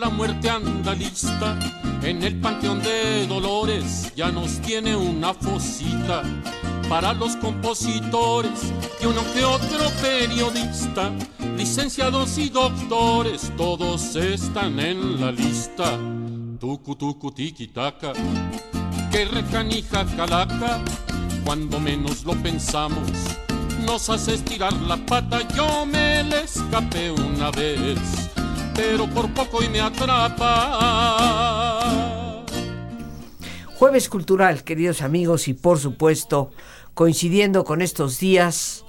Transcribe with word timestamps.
La 0.00 0.08
muerte 0.08 0.48
anda 0.48 0.94
lista. 0.94 1.58
En 2.02 2.22
el 2.22 2.40
panteón 2.40 2.82
de 2.82 3.26
Dolores 3.26 4.12
ya 4.16 4.30
nos 4.30 4.60
tiene 4.60 4.96
una 4.96 5.34
fosita 5.34 6.22
para 6.88 7.12
los 7.12 7.36
compositores 7.36 8.72
y 9.00 9.06
uno 9.06 9.22
que 9.32 9.44
otro 9.44 9.90
periodista, 10.00 11.12
licenciados 11.56 12.38
y 12.38 12.48
doctores, 12.48 13.52
todos 13.56 14.16
están 14.16 14.78
en 14.80 15.20
la 15.20 15.30
lista. 15.30 15.98
Tucu 16.58 16.96
tucu 16.96 17.30
tiki 17.32 17.68
taka, 17.68 18.12
que 19.10 19.24
recanija 19.24 20.04
calaca, 20.16 20.80
cuando 21.44 21.78
menos 21.78 22.24
lo 22.24 22.34
pensamos 22.34 23.08
nos 23.84 24.08
hace 24.08 24.34
estirar 24.34 24.72
la 24.82 24.96
pata. 24.96 25.40
Yo 25.54 25.86
me 25.86 26.22
le 26.24 26.42
escapé 26.42 27.10
una 27.10 27.50
vez, 27.50 27.98
pero 28.74 29.06
por 29.08 29.32
poco 29.32 29.62
y 29.62 29.68
me 29.68 29.80
atrapa. 29.80 30.48
Jueves 33.74 34.08
Cultural, 34.08 34.64
queridos 34.64 35.02
amigos, 35.02 35.48
y 35.48 35.54
por 35.54 35.78
supuesto, 35.78 36.50
coincidiendo 36.94 37.64
con 37.64 37.82
estos 37.82 38.18
días, 38.18 38.84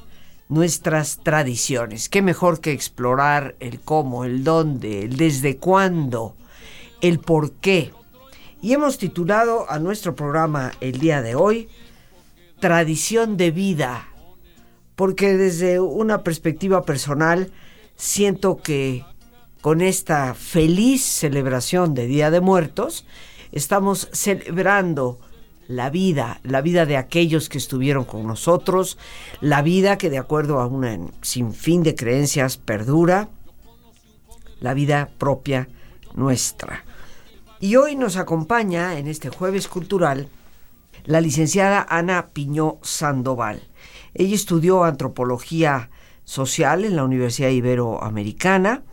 nuestras 0.50 1.20
tradiciones. 1.24 2.10
¿Qué 2.10 2.22
mejor 2.22 2.60
que 2.62 2.72
explorar 2.72 3.56
el 3.60 3.80
cómo, 3.80 4.26
el 4.26 4.44
dónde, 4.44 5.04
el 5.06 5.18
desde 5.18 5.58
cuándo, 5.58 6.36
el 7.02 7.20
por 7.20 7.54
qué? 7.54 7.92
Y 8.62 8.74
hemos 8.74 8.98
titulado 8.98 9.70
a 9.70 9.80
nuestro 9.80 10.16
programa 10.16 10.72
el 10.80 11.00
día 11.00 11.22
de 11.22 11.36
hoy, 11.36 11.70
Tradición 12.60 13.36
de 13.36 13.52
vida 13.52 14.14
porque 14.96 15.36
desde 15.36 15.80
una 15.80 16.24
perspectiva 16.24 16.84
personal 16.84 17.52
siento 17.96 18.58
que 18.58 19.06
con 19.64 19.80
esta 19.80 20.34
feliz 20.34 21.06
celebración 21.06 21.94
de 21.94 22.06
Día 22.06 22.30
de 22.32 22.42
Muertos 22.42 23.06
estamos 23.54 24.10
celebrando 24.12 25.20
la 25.70 25.90
vida, 25.90 26.42
la 26.44 26.60
vida 26.60 26.86
de 26.86 26.98
aquellos 26.98 27.48
que 27.48 27.60
estuvieron 27.60 28.04
con 28.04 28.28
nosotros, 28.28 28.98
la 29.40 29.62
vida 29.62 29.98
que 29.98 30.10
de 30.10 30.18
acuerdo 30.18 30.60
a 30.60 30.68
un 30.68 31.14
sinfín 31.22 31.82
de 31.82 31.96
creencias 31.96 32.58
perdura, 32.58 33.30
la 34.60 34.74
vida 34.74 35.12
propia 35.18 35.70
nuestra. 36.14 36.84
Y 37.62 37.78
hoy 37.78 37.96
nos 37.96 38.18
acompaña 38.18 39.00
en 39.00 39.08
este 39.08 39.30
jueves 39.30 39.70
cultural 39.70 40.28
la 41.06 41.22
licenciada 41.22 41.88
Ana 41.90 42.32
Piñó 42.34 42.80
Sandoval. 42.82 43.64
Ella 44.14 44.36
estudió 44.36 44.84
antropología 44.84 45.90
social 46.26 46.84
en 46.84 46.98
la 46.98 47.06
Universidad 47.06 47.50
Iberoamericana. 47.50 48.84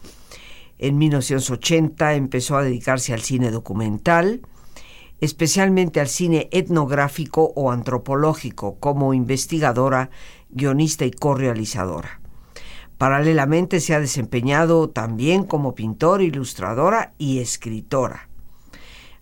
En 0.83 0.97
1980 0.97 2.15
empezó 2.15 2.57
a 2.57 2.63
dedicarse 2.63 3.13
al 3.13 3.21
cine 3.21 3.51
documental, 3.51 4.41
especialmente 5.21 6.01
al 6.01 6.09
cine 6.09 6.49
etnográfico 6.53 7.53
o 7.55 7.71
antropológico, 7.71 8.79
como 8.81 9.13
investigadora, 9.13 10.09
guionista 10.49 11.05
y 11.05 11.11
correalizadora. 11.11 12.23
Paralelamente 12.97 13.81
se 13.81 13.95
ha 13.95 14.01
desempeñado 14.01 14.89
también 14.89 15.45
como 15.45 15.75
pintora, 15.75 16.23
ilustradora 16.23 17.13
y 17.19 17.41
escritora. 17.41 18.31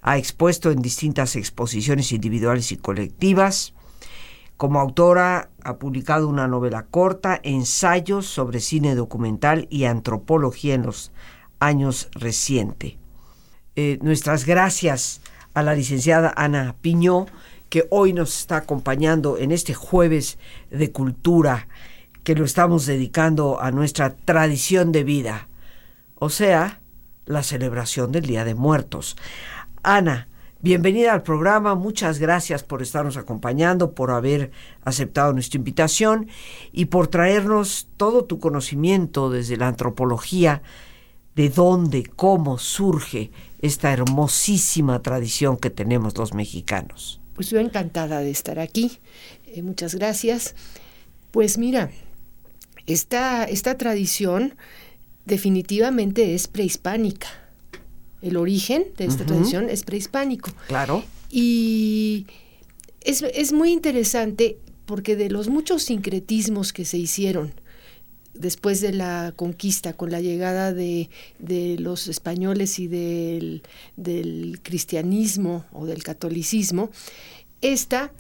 Ha 0.01 0.17
expuesto 0.17 0.71
en 0.71 0.81
distintas 0.81 1.35
exposiciones 1.35 2.13
individuales 2.13 2.71
y 2.71 2.77
colectivas. 2.77 3.75
Como 4.57 4.79
autora 4.79 5.51
ha 5.65 5.79
publicado 5.79 6.29
una 6.29 6.47
novela 6.47 6.87
corta, 6.87 7.41
ensayos 7.43 8.27
sobre 8.27 8.61
cine 8.61 8.95
documental 8.95 9.67
y 9.71 9.85
antropología 9.87 10.75
en 10.75 10.87
los 10.87 11.11
años 11.59 12.09
recientes. 12.13 12.95
Eh, 13.77 13.99
nuestras 14.03 14.45
gracias 14.45 15.21
a 15.55 15.63
la 15.63 15.75
licenciada 15.75 16.33
Ana 16.37 16.77
Piñó, 16.81 17.27
que 17.69 17.87
hoy 17.91 18.13
nos 18.13 18.37
está 18.39 18.59
acompañando 18.59 19.39
en 19.39 19.53
este 19.53 19.75
jueves 19.75 20.39
de 20.71 20.91
cultura, 20.91 21.69
que 22.25 22.35
lo 22.35 22.45
estamos 22.45 22.87
dedicando 22.87 23.61
a 23.61 23.71
nuestra 23.71 24.17
tradición 24.17 24.93
de 24.93 25.05
vida, 25.05 25.49
o 26.15 26.31
sea, 26.31 26.81
la 27.27 27.43
celebración 27.43 28.11
del 28.11 28.27
Día 28.27 28.45
de 28.45 28.55
Muertos. 28.55 29.17
Ana, 29.83 30.29
Bienvenida 30.61 31.13
al 31.13 31.23
programa, 31.23 31.77
muchas 31.77 32.19
gracias 32.19 32.65
por 32.65 32.83
estarnos 32.83 33.17
acompañando, 33.17 33.95
por 33.95 34.11
haber 34.11 34.51
aceptado 34.83 35.33
nuestra 35.33 35.57
invitación 35.57 36.27
y 36.73 36.87
por 36.87 37.07
traernos 37.07 37.87
todo 37.97 38.25
tu 38.25 38.41
conocimiento 38.41 39.31
desde 39.31 39.57
la 39.57 39.69
antropología 39.69 40.63
de 41.39 41.49
dónde, 41.49 42.03
cómo 42.05 42.59
surge 42.59 43.31
esta 43.63 43.93
hermosísima 43.93 45.01
tradición 45.01 45.57
que 45.57 45.71
tenemos 45.71 46.19
los 46.19 46.35
mexicanos. 46.35 47.21
Pues 47.35 47.49
yo 47.49 47.59
encantada 47.61 48.19
de 48.19 48.31
estar 48.31 48.59
aquí, 48.59 48.99
eh, 49.47 49.63
muchas 49.63 49.95
gracias. 49.95 50.55
Pues 51.31 51.57
mira, 51.57 51.91
esta, 52.87 53.45
esta 53.45 53.79
tradición 53.79 54.57
definitivamente 55.25 56.35
es 56.35 56.49
prehispánica 56.49 57.29
el 58.23 58.37
origen 58.37 58.85
de 58.97 59.05
esta 59.05 59.25
tradición 59.25 59.71
es 59.71 59.85
prehispánico. 59.85 60.51
Claro. 60.67 61.05
Y 61.31 62.27
es, 63.01 63.53
muy 63.53 63.71
interesante 63.71 64.59
porque 64.87 65.17
de 65.17 65.31
los 65.31 65.49
muchos 65.49 65.85
sincretismos 65.85 66.73
que 66.73 66.85
se 66.85 66.99
hicieron 66.99 67.53
después 68.39 68.81
de 68.81 68.93
la 68.93 69.33
conquista, 69.37 69.93
con 69.93 70.11
la 70.11 70.21
llegada 70.21 70.73
de, 70.73 71.09
los 71.79 72.09
españoles 72.09 72.79
y 72.79 72.87
del, 72.87 73.63
cristianismo 74.63 75.65
o 75.73 75.87
del 75.87 76.03
catolicismo, 76.03 76.91
esta 77.61 78.13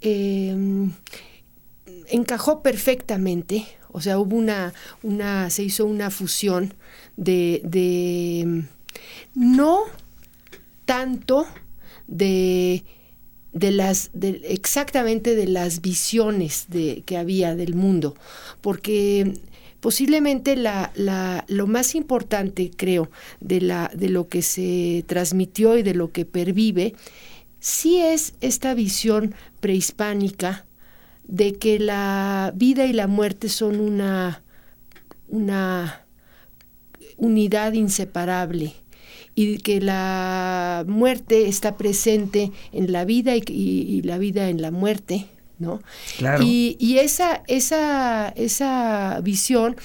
em, 0.00 0.92
encajó 2.08 2.62
perfectamente, 2.62 3.66
o 3.90 4.00
sea, 4.00 4.18
hubo 4.18 4.36
una, 4.36 4.74
una, 5.02 5.50
se 5.50 5.62
hizo 5.62 5.86
una 5.86 6.10
fusión 6.10 6.74
de 7.16 7.62
no 9.34 9.84
tanto 10.86 11.46
de, 12.06 12.84
las 13.52 14.10
exactamente 14.14 15.34
de 15.34 15.46
las 15.46 15.80
visiones 15.80 16.66
de, 16.68 17.02
que 17.04 17.16
había 17.18 17.54
del 17.54 17.74
mundo, 17.74 18.14
porque 18.60 19.34
posiblemente 19.86 20.56
la, 20.56 21.44
lo 21.46 21.68
más 21.68 21.94
importante, 21.94 22.72
creo, 22.76 23.08
de, 23.38 23.60
lo 23.60 24.26
que 24.26 24.42
se 24.42 25.04
transmitió 25.06 25.78
y 25.78 25.84
de 25.84 25.94
lo 25.94 26.10
que 26.10 26.24
pervive, 26.24 26.96
sí 27.60 27.98
es 27.98 28.34
esta 28.40 28.74
visión 28.74 29.32
prehispánica 29.60 30.66
de 31.22 31.52
que 31.52 31.78
la 31.78 32.52
vida 32.56 32.86
y 32.86 32.94
la 32.94 33.06
muerte 33.06 33.48
son 33.48 33.78
una 33.78 34.42
unidad 37.16 37.72
inseparable 37.74 38.74
y 39.36 39.58
que 39.58 39.80
la 39.80 40.84
muerte 40.88 41.46
está 41.46 41.76
presente 41.76 42.50
en 42.72 42.90
la 42.90 43.04
vida 43.04 43.36
y, 43.36 44.02
la 44.02 44.18
vida 44.18 44.48
en 44.48 44.60
la 44.60 44.72
muerte, 44.72 45.26
¿no? 45.58 45.82
Claro. 46.18 46.42
Y, 46.44 46.98
esa, 46.98 47.42
esa, 47.46 48.28
esa 48.36 49.20
visión 49.22 49.76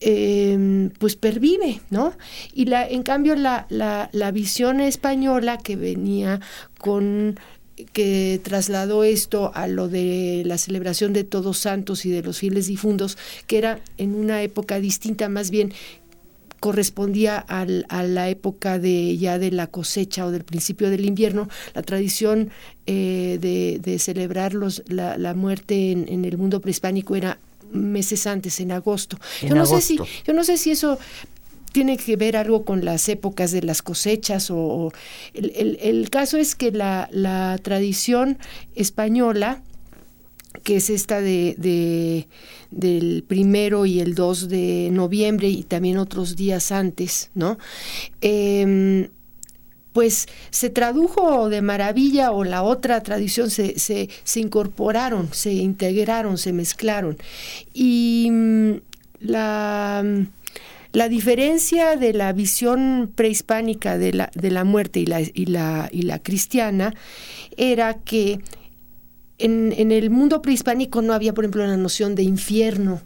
em, 0.00 0.90
pues 0.98 1.16
pervive, 1.16 1.80
¿no? 1.90 2.14
Y 2.52 2.66
la, 2.66 2.86
en 2.88 3.02
cambio 3.02 3.34
la, 3.36 3.66
la, 3.68 4.08
la 4.12 4.30
visión 4.30 4.80
española 4.80 5.58
que 5.58 5.76
venía 5.76 6.40
con 6.78 7.38
que 7.92 8.40
trasladó 8.42 9.04
esto 9.04 9.50
a 9.54 9.66
lo 9.66 9.88
de 9.88 10.42
la 10.44 10.58
celebración 10.58 11.12
de 11.12 11.24
Todos 11.24 11.58
Santos 11.58 12.04
y 12.04 12.10
de 12.10 12.22
los 12.22 12.38
fieles 12.38 12.66
difuntos, 12.66 13.18
que 13.46 13.58
era 13.58 13.80
en 13.98 14.14
una 14.14 14.42
época 14.42 14.78
distinta, 14.78 15.28
más 15.28 15.50
bien 15.50 15.72
correspondía 16.62 17.38
al, 17.38 17.86
a 17.88 18.04
la 18.04 18.28
época 18.28 18.78
de 18.78 19.18
ya 19.18 19.40
de 19.40 19.50
la 19.50 19.66
cosecha 19.66 20.24
o 20.24 20.30
del 20.30 20.44
principio 20.44 20.90
del 20.90 21.04
invierno, 21.04 21.48
la 21.74 21.82
tradición 21.82 22.50
eh, 22.86 23.38
de, 23.40 23.80
de, 23.82 23.98
celebrar 23.98 24.54
los, 24.54 24.84
la, 24.86 25.18
la 25.18 25.34
muerte 25.34 25.90
en, 25.90 26.06
en, 26.08 26.24
el 26.24 26.38
mundo 26.38 26.60
prehispánico 26.60 27.16
era 27.16 27.40
meses 27.72 28.28
antes, 28.28 28.60
en 28.60 28.70
agosto. 28.70 29.18
yo 29.42 29.56
no 29.56 29.66
sé 29.66 29.80
si, 29.80 29.98
yo 30.24 30.32
no 30.34 30.44
sé 30.44 30.56
si 30.56 30.70
eso 30.70 31.00
tiene 31.72 31.96
que 31.96 32.14
ver 32.14 32.36
algo 32.36 32.64
con 32.64 32.84
las 32.84 33.08
épocas 33.08 33.50
de 33.50 33.62
las 33.62 33.82
cosechas 33.82 34.48
o, 34.52 34.92
el, 35.34 36.10
caso 36.10 36.38
es 36.38 36.54
que 36.54 36.70
la, 36.70 37.08
la 37.10 37.58
tradición 37.60 38.38
española 38.76 39.62
que 40.62 40.76
es 40.76 40.90
esta 40.90 41.20
de, 41.20 42.26
del 42.70 43.24
primero 43.26 43.86
y 43.86 44.00
el 44.00 44.14
2 44.14 44.48
de 44.48 44.88
noviembre 44.92 45.48
y 45.48 45.62
también 45.62 45.98
otros 45.98 46.36
días 46.36 46.72
antes, 46.72 47.30
¿no? 47.34 47.58
Em, 48.20 49.08
pues 49.92 50.26
se 50.50 50.70
tradujo 50.70 51.48
de 51.48 51.62
maravilla 51.62 52.32
o 52.32 52.44
la 52.44 52.62
otra 52.62 53.02
tradición 53.02 53.50
se, 53.50 53.78
se, 53.78 54.08
se 54.24 54.40
incorporaron, 54.40 55.32
se 55.32 55.52
integraron, 55.52 56.38
se 56.38 56.52
mezclaron. 56.52 57.18
Y 57.74 58.28
mm, 58.30 58.72
la, 59.20 60.04
la, 60.92 61.08
diferencia 61.08 61.96
de 61.96 62.14
la 62.14 62.32
visión 62.32 63.12
prehispánica 63.14 63.98
de 63.98 64.14
la, 64.14 64.30
de 64.34 64.50
la 64.50 64.64
muerte 64.64 65.00
y 65.00 65.06
la, 65.06 65.20
y, 65.20 65.46
la, 65.46 65.88
y 65.92 66.02
la 66.02 66.18
cristiana 66.20 66.94
era 67.56 67.94
que 67.94 68.40
en, 69.42 69.74
en, 69.76 69.92
el 69.92 70.10
mundo 70.10 70.42
prehispánico 70.42 71.02
no 71.02 71.12
había, 71.12 71.34
por 71.34 71.44
ejemplo, 71.44 71.66
la 71.66 71.76
noción 71.76 72.14
de 72.14 72.22
infierno 72.22 73.02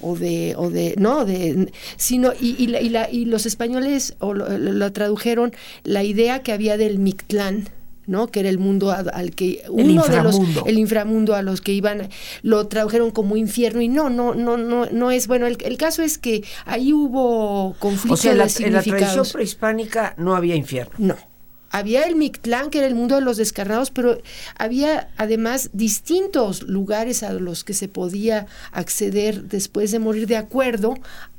o 0.00 0.16
de, 0.16 0.54
o 0.56 0.70
de 0.70 0.94
no, 0.98 1.24
de, 1.24 1.72
sino, 1.96 2.32
y, 2.38 2.56
y, 2.62 2.88
la, 2.88 3.10
y, 3.10 3.24
los 3.24 3.46
españoles 3.46 4.14
o 4.18 4.34
lo, 4.34 4.92
tradujeron 4.92 5.52
la 5.84 6.04
idea 6.04 6.42
que 6.42 6.52
había 6.52 6.76
del 6.76 6.98
Mictlán, 6.98 7.68
¿no? 8.06 8.28
que 8.28 8.40
era 8.40 8.48
el 8.48 8.58
mundo 8.58 8.92
al, 8.92 9.30
que 9.34 9.62
uno 9.68 10.04
de 10.04 10.22
los 10.22 10.38
el 10.66 10.78
inframundo 10.78 11.34
a 11.34 11.42
los 11.42 11.60
que 11.60 11.72
iban 11.72 12.08
lo 12.42 12.66
tradujeron 12.68 13.10
como 13.10 13.36
infierno 13.36 13.80
y 13.80 13.88
no 13.88 14.10
no 14.10 14.34
no 14.34 14.56
no 14.56 14.86
no 14.86 15.10
es 15.10 15.26
bueno. 15.26 15.46
El, 15.46 15.76
caso 15.76 16.02
es 16.02 16.18
que 16.18 16.44
ahí 16.66 16.92
hubo 16.92 17.74
conflictos 17.78 18.20
o 18.20 18.22
sea, 18.22 18.32
en 18.66 18.72
la 18.74 18.82
tradición 18.82 19.26
prehispánica 19.32 20.14
no 20.18 20.36
había 20.36 20.54
infierno. 20.54 20.94
No 20.98 21.35
había 21.70 22.04
el 22.04 22.16
Mictlán, 22.16 22.70
que 22.70 22.78
era 22.78 22.86
el 22.86 22.94
mundo 22.94 23.16
de 23.16 23.20
los 23.20 23.36
descarnados, 23.36 23.90
pero 23.90 24.20
había 24.56 25.10
además 25.16 25.70
distintos 25.72 26.62
lugares 26.62 27.22
a 27.22 27.32
los 27.32 27.64
que 27.64 27.74
se 27.74 27.88
podía 27.88 28.46
acceder 28.72 29.44
después 29.44 29.90
de 29.90 29.98
morir 29.98 30.26
de 30.26 30.36
acuerdo 30.36 30.94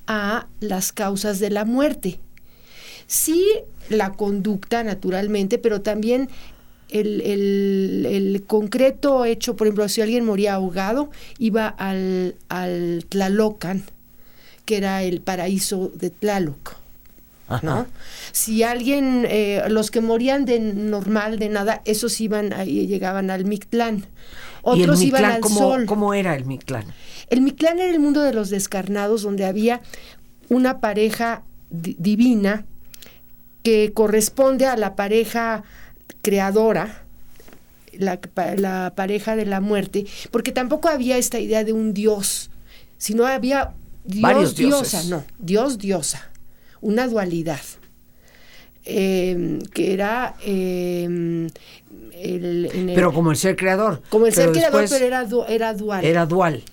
a 0.06 0.48
las 0.60 0.92
causas 0.92 1.40
de 1.40 1.50
la 1.50 1.66
muerte. 1.66 2.20
Sí, 3.08 3.46
la 3.90 4.14
conducta, 4.14 4.84
naturalmente, 4.84 5.58
pero 5.58 5.82
también 5.82 6.30
el, 6.90 8.44
concreto 8.48 9.26
hecho, 9.26 9.56
por 9.56 9.68
ejemplo, 9.68 9.90
si 9.90 10.02
alguien 10.02 10.26
moría 10.26 10.56
ahogado, 10.56 11.10
iba 11.38 11.68
al, 11.68 12.36
al 12.50 13.06
Tlalocan, 13.10 13.84
que 14.66 14.78
era 14.78 15.04
el 15.04 15.22
paraíso 15.22 15.92
de 15.96 16.10
Tlaloc 16.10 16.77
¿no? 17.62 17.88
Si 18.32 18.64
alguien, 18.64 19.26
eh, 19.30 19.64
los 19.70 19.92
que 19.92 20.02
morían 20.02 20.46
de 20.46 20.60
normal, 20.60 21.40
de 21.40 21.50
nada, 21.50 21.82
esos 21.86 22.20
iban 22.20 22.54
ahí, 22.54 22.88
llegaban 22.88 23.30
al 23.30 23.46
Mictlán. 23.46 24.06
Otros 24.62 25.02
iban 25.02 25.24
al 25.24 25.44
sol. 25.44 25.86
¿Cómo 25.86 26.14
era 26.14 26.36
el 26.36 26.46
Mictlán? 26.46 26.86
El 27.30 27.42
Mictlán 27.42 27.80
era 27.80 27.90
el 27.90 28.00
mundo 28.00 28.22
de 28.22 28.34
los 28.34 28.50
descarnados, 28.50 29.22
donde 29.22 29.46
había 29.46 29.82
una 30.50 30.80
pareja 30.80 31.44
divina 31.70 32.66
que 33.64 33.94
corresponde 33.94 34.66
a 34.66 34.76
la 34.78 34.96
pareja 34.96 35.64
creadora, 36.22 37.04
la, 37.94 38.20
la, 38.58 38.94
pareja 38.96 39.36
de 39.36 39.46
la 39.46 39.62
muerte, 39.62 40.06
porque 40.32 40.52
tampoco 40.52 40.90
había 40.90 41.18
esta 41.18 41.40
idea 41.40 41.64
de 41.64 41.74
un 41.74 41.94
dios, 41.94 42.50
sino 42.98 43.26
había 43.26 43.74
Dios, 44.04 44.56
diosa, 44.56 45.04
no, 45.04 45.26
Dios, 45.40 45.78
diosa 45.78 46.30
una 46.82 47.08
dualidad. 47.08 47.62
Em, 48.90 49.60
que 49.74 49.92
era 49.92 50.38
em, 50.46 51.50
el, 52.14 52.94
pero 52.96 53.12
como 53.12 53.32
el 53.32 53.38
ser 53.38 53.58
creador 53.58 54.02
como 54.08 54.28
el 54.28 54.34
ser 54.34 54.54
creador 54.54 54.86
pero 54.90 55.06
era, 55.06 55.28
era 55.50 55.74
dual. 55.74 56.06
era 56.06 56.26
dual. 56.26 56.64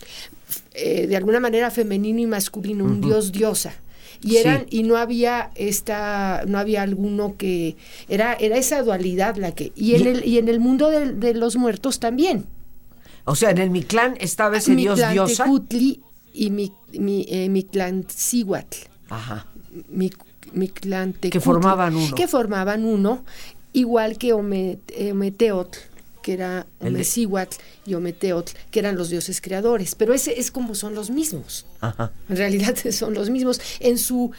Eh, 0.75 1.09
de 1.09 1.17
alguna 1.17 1.41
manera 1.41 1.73
femenino 1.73 2.21
y 2.21 2.27
masculino 2.27 2.85
un 2.85 3.01
dios 3.01 3.33
diosa. 3.33 3.75
Y 4.23 4.37
eran 4.37 4.67
y 4.71 4.85
no 4.85 4.97
había 4.97 5.51
esta 5.57 6.45
no 6.47 6.59
había 6.59 6.83
alguno 6.83 7.37
que 7.37 7.77
era 8.09 8.35
era 8.35 8.59
esa 8.59 8.83
dualidad 8.85 9.35
la 9.35 9.53
que 9.53 9.73
y 9.75 9.97
en 9.97 10.07
el 10.07 10.25
y 10.25 10.39
en 10.39 10.49
el 10.49 10.61
mundo 10.61 10.91
de, 10.91 11.35
los 11.35 11.57
muertos 11.57 11.99
también. 11.99 12.47
O 13.25 13.35
sea 13.35 13.51
en 13.51 13.59
el 13.59 13.71
Mictlán 13.71 14.17
estaba 14.21 14.59
ese 14.59 14.77
dios 14.77 15.01
diosa. 15.11 15.47
Y 16.33 16.51
mi, 16.51 16.73
mi, 16.93 17.27
eh, 17.29 17.49
Mictlán 17.49 18.07
Ajá 19.09 19.47
que 21.31 21.41
formaban 21.41 21.97
uno. 21.97 22.15
Que 22.15 22.29
formaban 22.29 22.85
uno, 22.85 23.25
igual 23.73 24.19
que 24.19 24.33
Ometeotl, 24.33 25.79
que 26.23 26.33
era 26.33 26.67
y 27.87 27.95
Ometeotl, 27.95 28.53
que 28.71 28.79
eran 28.79 28.97
los 28.97 29.11
dioses 29.11 29.41
creadores. 29.41 29.95
Pero 29.95 30.15
ese 30.15 30.41
es 30.41 30.51
como 30.51 30.75
son 30.75 30.95
los 30.95 31.11
mismos. 31.11 31.67
En 32.29 32.37
realidad 32.37 32.75
son 32.93 33.15
los 33.15 33.31
mismos. 33.31 33.61
En 33.81 33.99
su, 33.99 34.33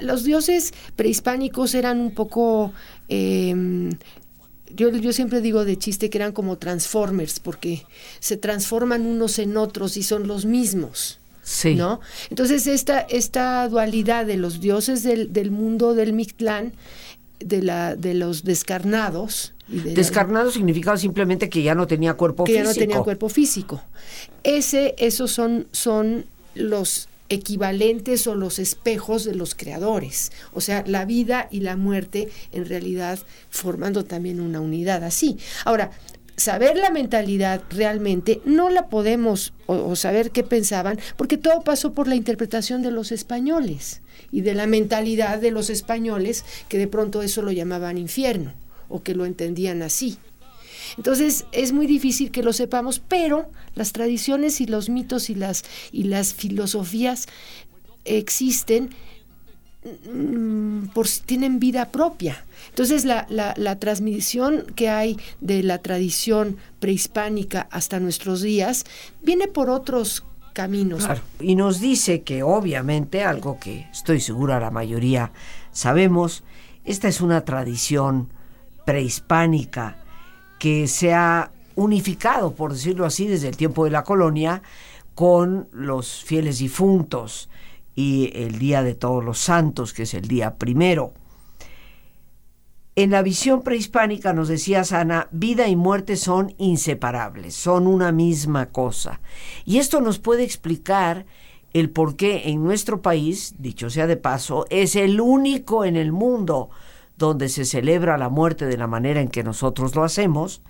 los 0.00 0.24
dioses 0.24 0.74
prehispánicos 0.96 1.74
eran 1.74 2.00
un 2.00 2.10
poco 2.10 2.72
em, 3.08 3.90
yo, 4.74 4.90
yo, 4.90 5.12
siempre 5.12 5.40
digo 5.40 5.64
de 5.64 5.78
chiste 5.78 6.10
que 6.10 6.18
eran 6.18 6.32
como 6.32 6.58
transformers, 6.58 7.38
porque 7.38 7.86
se 8.18 8.36
transforman 8.36 9.06
unos 9.06 9.38
en 9.38 9.56
otros 9.56 9.96
y 9.96 10.02
son 10.02 10.26
los 10.26 10.46
mismos. 10.46 11.20
Sí. 11.44 11.74
¿no? 11.76 12.00
Entonces, 12.30 12.66
esta, 12.66 13.00
esta 13.00 13.68
dualidad 13.68 14.26
de 14.26 14.36
los 14.36 14.60
dioses 14.60 15.02
del, 15.02 15.32
del 15.32 15.50
mundo 15.50 15.94
del 15.94 16.14
Mictlán, 16.14 16.72
de, 17.38 17.62
la, 17.62 17.94
de 17.94 18.14
los 18.14 18.44
descarnados. 18.44 19.54
Descarnado 19.68 20.50
significaba 20.50 20.96
simplemente 20.96 21.48
que 21.48 21.62
ya 21.62 21.74
no 21.74 21.86
tenía 21.86 22.14
cuerpo 22.14 22.44
físico. 22.44 22.58
Que 22.58 22.64
ya 22.64 22.68
no 22.68 22.74
tenía 22.74 23.00
cuerpo 23.00 23.28
físico. 23.28 23.82
Ese, 24.42 24.94
esos 24.98 25.30
son, 25.30 25.66
son 25.72 26.26
los 26.54 27.08
equivalentes 27.28 28.26
o 28.26 28.34
los 28.34 28.58
espejos 28.58 29.24
de 29.24 29.34
los 29.34 29.54
creadores. 29.54 30.32
O 30.52 30.60
sea, 30.60 30.84
la 30.86 31.04
vida 31.04 31.48
y 31.50 31.60
la 31.60 31.76
muerte 31.76 32.28
en 32.52 32.66
realidad 32.66 33.18
formando 33.50 34.04
también 34.04 34.40
una 34.40 34.60
unidad 34.60 35.02
así. 35.02 35.38
Ahora, 35.64 35.92
saber 36.36 36.76
la 36.76 36.90
mentalidad 36.90 37.62
realmente 37.70 38.40
no 38.44 38.70
la 38.70 38.88
podemos 38.88 39.52
o, 39.66 39.94
saber 39.96 40.30
qué 40.30 40.42
pensaban 40.42 40.98
porque 41.16 41.38
todo 41.38 41.62
pasó 41.62 41.92
por 41.92 42.08
la 42.08 42.16
interpretación 42.16 42.82
de 42.82 42.90
los 42.90 43.12
españoles 43.12 44.02
y 44.32 44.40
de 44.40 44.54
la 44.54 44.66
mentalidad 44.66 45.38
de 45.38 45.50
los 45.50 45.70
españoles 45.70 46.44
que 46.68 46.78
de 46.78 46.88
pronto 46.88 47.22
eso 47.22 47.42
lo 47.42 47.52
llamaban 47.52 47.98
infierno 47.98 48.52
o 48.88 49.02
que 49.02 49.14
lo 49.14 49.24
entendían 49.24 49.82
así. 49.82 50.18
Entonces 50.96 51.46
es 51.52 51.72
muy 51.72 51.86
difícil 51.86 52.30
que 52.30 52.42
lo 52.42 52.52
sepamos, 52.52 53.00
pero 53.00 53.50
las 53.74 53.92
tradiciones 53.92 54.60
y 54.60 54.66
los 54.66 54.88
mitos 54.88 55.30
y 55.30 55.34
las, 55.34 55.64
y 55.92 56.04
las 56.04 56.34
filosofías 56.34 57.26
existen 58.04 58.90
por 60.94 61.08
si 61.08 61.20
tienen 61.22 61.58
vida 61.58 61.90
propia. 61.90 62.44
Entonces 62.70 63.04
la, 63.04 63.26
la, 63.28 63.78
transmisión 63.78 64.64
que 64.74 64.88
hay 64.88 65.18
de 65.40 65.62
la 65.62 65.78
tradición 65.78 66.56
prehispánica 66.80 67.68
hasta 67.70 68.00
nuestros 68.00 68.40
días 68.40 68.84
viene 69.22 69.46
por 69.46 69.68
otros 69.68 70.24
caminos. 70.54 71.06
Y 71.40 71.54
nos 71.56 71.80
dice 71.80 72.22
que 72.22 72.42
obviamente, 72.42 73.22
algo 73.22 73.58
que 73.58 73.88
estoy 73.92 74.20
segura 74.20 74.60
la 74.60 74.70
mayoría 74.70 75.32
sabemos, 75.72 76.44
esta 76.84 77.08
es 77.08 77.20
una 77.20 77.44
tradición 77.44 78.28
prehispánica 78.86 79.98
que 80.58 80.86
se 80.86 81.12
ha 81.12 81.50
unificado, 81.76 82.54
por 82.54 82.72
decirlo 82.72 83.04
así, 83.04 83.26
desde 83.26 83.48
el 83.48 83.56
tiempo 83.56 83.84
de 83.84 83.90
la 83.90 84.04
colonia 84.04 84.62
con 85.14 85.68
los 85.72 86.24
fieles 86.24 86.58
difuntos 86.58 87.48
y 87.94 88.32
el 88.34 88.58
Día 88.58 88.82
de 88.82 88.94
Todos 88.94 89.24
los 89.24 89.38
Santos, 89.38 89.92
que 89.92 90.04
es 90.04 90.14
el 90.14 90.26
día 90.28 90.56
primero. 90.56 91.14
En 92.96 93.10
la 93.10 93.22
visión 93.22 93.62
prehispánica 93.62 94.32
nos 94.32 94.46
decía 94.46 94.84
Sana, 94.84 95.28
vida 95.32 95.66
y 95.66 95.74
muerte 95.74 96.16
son 96.16 96.54
inseparables, 96.58 97.54
son 97.54 97.88
una 97.88 98.12
misma 98.12 98.66
cosa. 98.66 99.20
Y 99.64 99.78
esto 99.78 100.00
nos 100.00 100.20
puede 100.20 100.44
explicar 100.44 101.26
el 101.72 101.90
por 101.90 102.14
qué 102.14 102.50
en 102.50 102.62
nuestro 102.62 103.02
país, 103.02 103.56
dicho 103.58 103.90
sea 103.90 104.06
de 104.06 104.16
paso, 104.16 104.64
es 104.70 104.94
el 104.94 105.20
único 105.20 105.84
en 105.84 105.96
el 105.96 106.12
mundo 106.12 106.70
donde 107.16 107.48
se 107.48 107.64
celebra 107.64 108.16
la 108.16 108.28
muerte 108.28 108.66
de 108.66 108.76
la 108.76 108.86
manera 108.86 109.20
en 109.20 109.28
que 109.28 109.42
nosotros 109.42 109.96
lo 109.96 110.04
hacemos. 110.04 110.62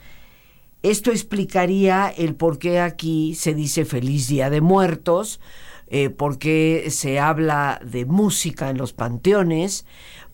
Esto 0.82 1.10
explicaría 1.10 2.08
el 2.08 2.34
por 2.34 2.58
qué 2.58 2.80
aquí 2.80 3.34
se 3.34 3.54
dice 3.54 3.84
feliz 3.84 4.28
día 4.28 4.48
de 4.48 4.62
muertos, 4.62 5.40
eh, 5.96 6.10
por 6.10 6.38
qué 6.38 6.88
se 6.90 7.20
habla 7.20 7.80
de 7.84 8.04
música 8.04 8.68
en 8.68 8.78
los 8.78 8.92
panteones, 8.92 9.86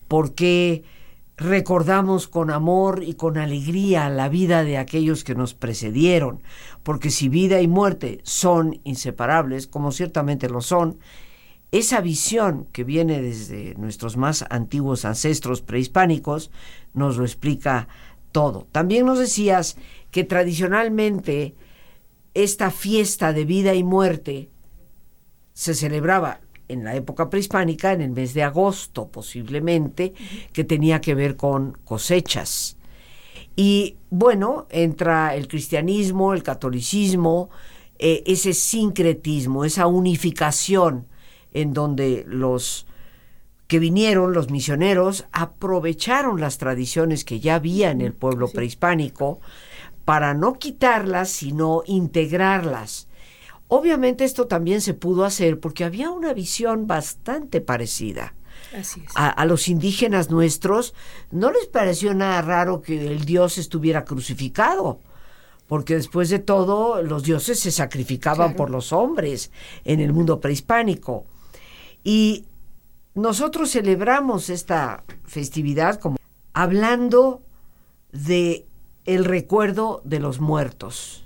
por 0.08 0.34
qué 0.34 0.84
recordamos 1.36 2.28
con 2.28 2.50
amor 2.50 3.02
y 3.04 3.12
con 3.12 3.36
alegría 3.36 4.08
la 4.08 4.30
vida 4.30 4.64
de 4.64 4.78
aquellos 4.78 5.22
que 5.22 5.34
nos 5.34 5.52
precedieron, 5.52 6.42
porque 6.82 7.10
si 7.10 7.28
vida 7.28 7.60
y 7.60 7.68
muerte 7.68 8.20
son 8.22 8.80
inseparables, 8.84 9.66
como 9.66 9.92
ciertamente 9.92 10.48
lo 10.48 10.62
son, 10.62 10.98
esa 11.72 12.00
visión 12.00 12.66
que 12.72 12.82
viene 12.82 13.20
desde 13.20 13.74
nuestros 13.74 14.16
más 14.16 14.46
antiguos 14.48 15.04
ancestros 15.04 15.60
prehispánicos 15.60 16.50
nos 16.94 17.18
lo 17.18 17.24
explica 17.24 17.86
todo. 18.32 18.66
También 18.72 19.04
nos 19.04 19.18
decías 19.18 19.76
que 20.10 20.24
tradicionalmente 20.24 21.54
esta 22.32 22.70
fiesta 22.70 23.34
de 23.34 23.44
vida 23.44 23.74
y 23.74 23.84
muerte 23.84 24.49
se 25.52 25.74
celebraba 25.74 26.40
en 26.68 26.84
la 26.84 26.94
época 26.94 27.28
prehispánica, 27.28 27.92
en 27.92 28.00
el 28.00 28.10
mes 28.10 28.32
de 28.34 28.44
agosto 28.44 29.08
posiblemente, 29.08 30.14
que 30.52 30.64
tenía 30.64 31.00
que 31.00 31.14
ver 31.14 31.36
con 31.36 31.72
cosechas. 31.84 32.76
Y 33.56 33.96
bueno, 34.08 34.66
entra 34.70 35.34
el 35.34 35.48
cristianismo, 35.48 36.32
el 36.32 36.42
catolicismo, 36.42 37.50
eh, 37.98 38.22
ese 38.24 38.54
sincretismo, 38.54 39.64
esa 39.64 39.86
unificación 39.86 41.06
en 41.52 41.74
donde 41.74 42.24
los 42.26 42.86
que 43.66 43.78
vinieron, 43.78 44.32
los 44.32 44.50
misioneros, 44.50 45.26
aprovecharon 45.32 46.40
las 46.40 46.58
tradiciones 46.58 47.24
que 47.24 47.40
ya 47.40 47.56
había 47.56 47.90
en 47.90 48.00
el 48.00 48.14
pueblo 48.14 48.48
prehispánico 48.48 49.40
para 50.04 50.34
no 50.34 50.54
quitarlas, 50.54 51.28
sino 51.28 51.82
integrarlas. 51.86 53.06
Obviamente 53.72 54.24
esto 54.24 54.48
también 54.48 54.80
se 54.80 54.94
pudo 54.94 55.24
hacer 55.24 55.60
porque 55.60 55.84
había 55.84 56.10
una 56.10 56.34
visión 56.34 56.88
bastante 56.88 57.60
parecida. 57.60 58.34
A, 59.14 59.44
los 59.46 59.68
indígenas 59.68 60.28
nuestros 60.28 60.92
no 61.30 61.52
les 61.52 61.68
pareció 61.68 62.12
nada 62.12 62.42
raro 62.42 62.82
que 62.82 63.06
el 63.06 63.24
dios 63.24 63.58
estuviera 63.58 64.04
crucificado, 64.04 64.98
porque 65.68 65.94
después 65.94 66.30
de 66.30 66.40
todo 66.40 67.00
los 67.00 67.22
dioses 67.22 67.60
se 67.60 67.70
sacrificaban 67.70 68.56
por 68.56 68.70
los 68.70 68.92
hombres 68.92 69.52
en 69.84 70.00
el 70.00 70.12
mundo 70.12 70.40
prehispánico. 70.40 71.26
Y 72.02 72.46
nosotros 73.14 73.70
celebramos 73.70 74.50
esta 74.50 75.04
festividad 75.22 76.00
como 76.00 76.16
hablando 76.54 77.40
de 78.10 78.66
el 79.04 79.24
recuerdo 79.24 80.02
de 80.04 80.18
los 80.18 80.40
muertos. 80.40 81.24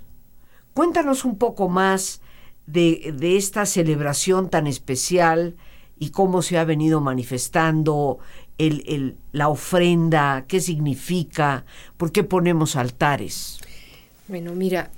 Cuéntanos 0.75 1.25
un 1.25 1.39
poco 1.39 1.69
más 1.69 2.21
de, 2.67 3.13
de 3.17 3.37
esta 3.37 3.65
celebración 3.65 4.49
tan 4.49 4.67
especial 4.67 5.55
y 5.99 6.09
cómo 6.09 6.41
se 6.41 6.57
ha 6.57 6.65
venido 6.65 7.01
manifestando 7.01 8.19
el, 8.57 8.83
el, 8.87 9.15
la 9.31 9.49
ofrenda, 9.49 10.45
qué 10.47 10.59
significa, 10.59 11.65
por 11.97 12.11
qué 12.11 12.23
ponemos 12.23 12.75
altares. 12.75 13.59
Bueno, 14.27 14.53
mira, 14.53 14.89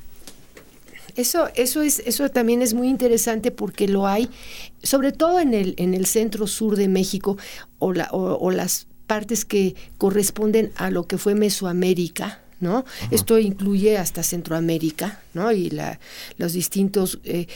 eso, 1.16 1.50
eso, 1.56 1.82
es, 1.82 2.00
eso 2.06 2.30
también 2.30 2.62
es 2.62 2.74
muy 2.74 2.88
interesante 2.88 3.52
porque 3.52 3.88
lo 3.88 4.08
hay, 4.08 4.30
sobre 4.84 5.12
todo 5.12 5.40
en 5.40 5.54
el, 5.54 5.74
en 5.78 5.94
el 5.94 6.06
centro 6.06 6.48
sur 6.48 6.76
de 6.76 6.88
México 6.88 7.38
o, 7.80 7.94
la, 7.94 8.08
o, 8.12 8.52
las 8.52 8.88
partes 9.08 9.44
que 9.44 9.76
corresponden 9.98 10.72
a 10.76 10.92
lo 10.92 11.08
que 11.08 11.18
fue 11.18 11.34
Mesoamérica, 11.34 12.42
¿no? 12.60 12.86
Esto 13.12 13.38
incluye 13.38 13.98
hasta 13.98 14.24
Centroamérica, 14.24 15.22
¿no? 15.34 15.52
Y 15.52 15.70
la, 15.70 16.00
los 16.38 16.54
distintos... 16.54 17.20
Eh, 17.24 17.48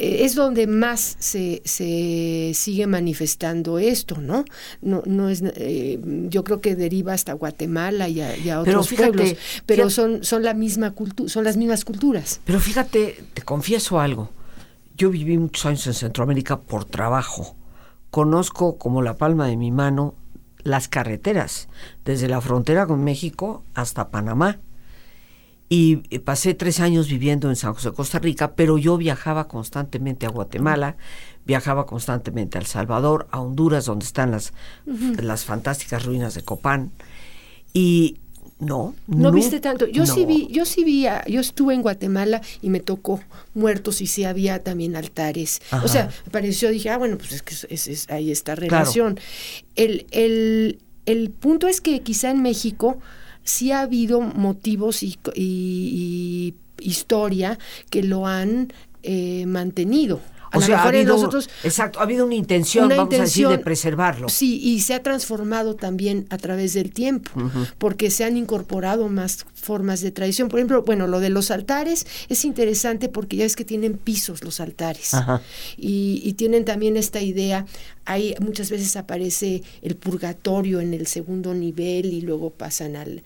eh, 0.00 0.24
es 0.24 0.36
donde 0.36 0.68
más 0.68 1.16
se, 1.18 1.60
se, 1.64 2.52
sigue 2.54 2.86
manifestando 2.86 3.80
esto, 3.80 4.20
¿no? 4.20 4.44
No, 4.80 5.02
no 5.06 5.28
es, 5.28 5.42
eh, 5.44 5.98
yo 6.28 6.44
creo 6.44 6.60
que 6.60 6.76
deriva 6.76 7.14
hasta 7.14 7.32
Guatemala 7.32 8.08
y 8.08 8.20
a, 8.20 8.60
otros 8.60 8.92
pueblos, 8.92 9.34
pero 9.66 9.90
son, 9.90 10.22
son 10.22 10.44
la 10.44 10.54
misma 10.54 10.92
cultura, 10.92 11.28
son 11.28 11.42
las 11.42 11.56
mismas 11.56 11.84
culturas. 11.84 12.40
Pero 12.44 12.60
fíjate, 12.60 13.24
te 13.34 13.42
confieso 13.42 13.98
algo. 13.98 14.30
Yo 14.96 15.10
viví 15.10 15.36
muchos 15.36 15.66
años 15.66 15.84
en 15.88 15.94
Centroamérica 15.94 16.60
por 16.60 16.84
trabajo. 16.84 17.56
Conozco 18.12 18.78
como 18.78 19.02
la 19.02 19.16
palma 19.16 19.48
de 19.48 19.56
mi 19.56 19.72
mano 19.72 20.14
las 20.62 20.88
carreteras, 20.88 21.68
desde 22.04 22.28
la 22.28 22.40
frontera 22.40 22.86
con 22.86 23.04
México 23.04 23.64
hasta 23.74 24.10
Panamá 24.10 24.58
y 25.68 25.96
pasé 26.20 26.54
tres 26.54 26.80
años 26.80 27.08
viviendo 27.08 27.50
en 27.50 27.56
San 27.56 27.74
José, 27.74 27.92
Costa 27.92 28.18
Rica, 28.18 28.54
pero 28.54 28.78
yo 28.78 28.96
viajaba 28.96 29.48
constantemente 29.48 30.24
a 30.24 30.30
Guatemala, 30.30 30.96
viajaba 31.44 31.84
constantemente 31.84 32.56
a 32.56 32.60
El 32.62 32.66
Salvador, 32.66 33.28
a 33.30 33.40
Honduras, 33.40 33.84
donde 33.84 34.06
están 34.06 34.30
las, 34.30 34.54
las 34.86 35.44
fantásticas 35.44 36.06
ruinas 36.06 36.34
de 36.34 36.42
Copán. 36.42 36.92
Y 37.74 38.18
no, 38.60 38.94
no, 39.06 39.30
viste 39.30 39.60
tanto. 39.60 39.86
Yo 39.86 40.04
sí 40.04 40.26
vi, 40.26 40.48
yo 40.48 40.64
sí 40.64 40.82
vi, 40.82 41.06
yo 41.28 41.40
estuve 41.40 41.74
en 41.74 41.82
Guatemala 41.82 42.40
y 42.60 42.70
me 42.70 42.80
tocó 42.80 43.20
muertos 43.54 44.00
y 44.00 44.08
sí 44.08 44.24
había 44.24 44.64
también 44.64 44.96
altares. 44.96 45.60
O 45.84 45.86
sea, 45.86 46.10
me 46.26 46.32
pareció, 46.32 46.70
dije, 46.70 46.90
ah, 46.90 46.98
bueno, 46.98 47.18
pues 47.18 47.32
es 47.32 47.42
que 47.42 47.54
es, 47.74 48.10
hay 48.10 48.32
esta 48.32 48.56
relación. 48.56 49.20
El, 49.76 50.06
el, 50.10 50.80
el 51.06 51.30
punto 51.30 51.68
es 51.68 51.80
que 51.80 52.00
quizá 52.00 52.30
en 52.30 52.42
México 52.42 52.98
sí 53.44 53.70
ha 53.70 53.82
habido 53.82 54.20
motivos 54.20 55.02
y, 55.02 56.54
historia 56.80 57.58
que 57.90 58.02
lo 58.02 58.26
han 58.26 58.72
eh, 59.02 59.46
mantenido. 59.46 60.20
O 60.52 60.60
sea, 60.60 60.82
ha 60.82 60.88
habido, 60.88 61.16
nosotros, 61.16 61.50
exacto, 61.62 62.00
ha 62.00 62.02
habido 62.02 62.24
una 62.24 62.34
intención, 62.34 62.88
vamos 62.88 63.14
a 63.14 63.22
decir, 63.22 63.48
de 63.48 63.58
preservarlo. 63.58 64.28
Sí, 64.28 64.60
y 64.62 64.80
se 64.80 64.94
ha 64.94 65.02
transformado 65.02 65.74
también 65.74 66.26
a 66.30 66.38
través 66.38 66.74
del 66.74 66.92
tiempo, 66.92 67.30
porque 67.78 68.10
se 68.10 68.24
han 68.24 68.36
incorporado 68.36 69.08
más 69.08 69.46
formas 69.54 70.00
de 70.00 70.10
tradición. 70.10 70.48
Por 70.48 70.58
ejemplo, 70.58 70.82
bueno, 70.82 71.06
lo 71.06 71.20
de 71.20 71.30
los 71.30 71.50
altares 71.50 72.06
es 72.28 72.44
interesante 72.44 73.08
porque 73.08 73.36
ya 73.36 73.44
es 73.44 73.56
que 73.56 73.64
tienen 73.64 73.98
pisos 73.98 74.42
los 74.44 74.60
altares 74.60 75.12
y, 75.76 76.22
y, 76.24 76.32
tienen 76.34 76.64
también 76.64 76.96
esta 76.96 77.20
idea. 77.20 77.66
Hay 78.04 78.34
muchas 78.40 78.70
veces 78.70 78.96
aparece 78.96 79.62
el 79.82 79.96
purgatorio 79.96 80.80
en 80.80 80.94
el 80.94 81.06
segundo 81.06 81.54
nivel 81.54 82.06
y 82.06 82.22
luego 82.22 82.50
pasan 82.50 82.96
al 82.96 83.22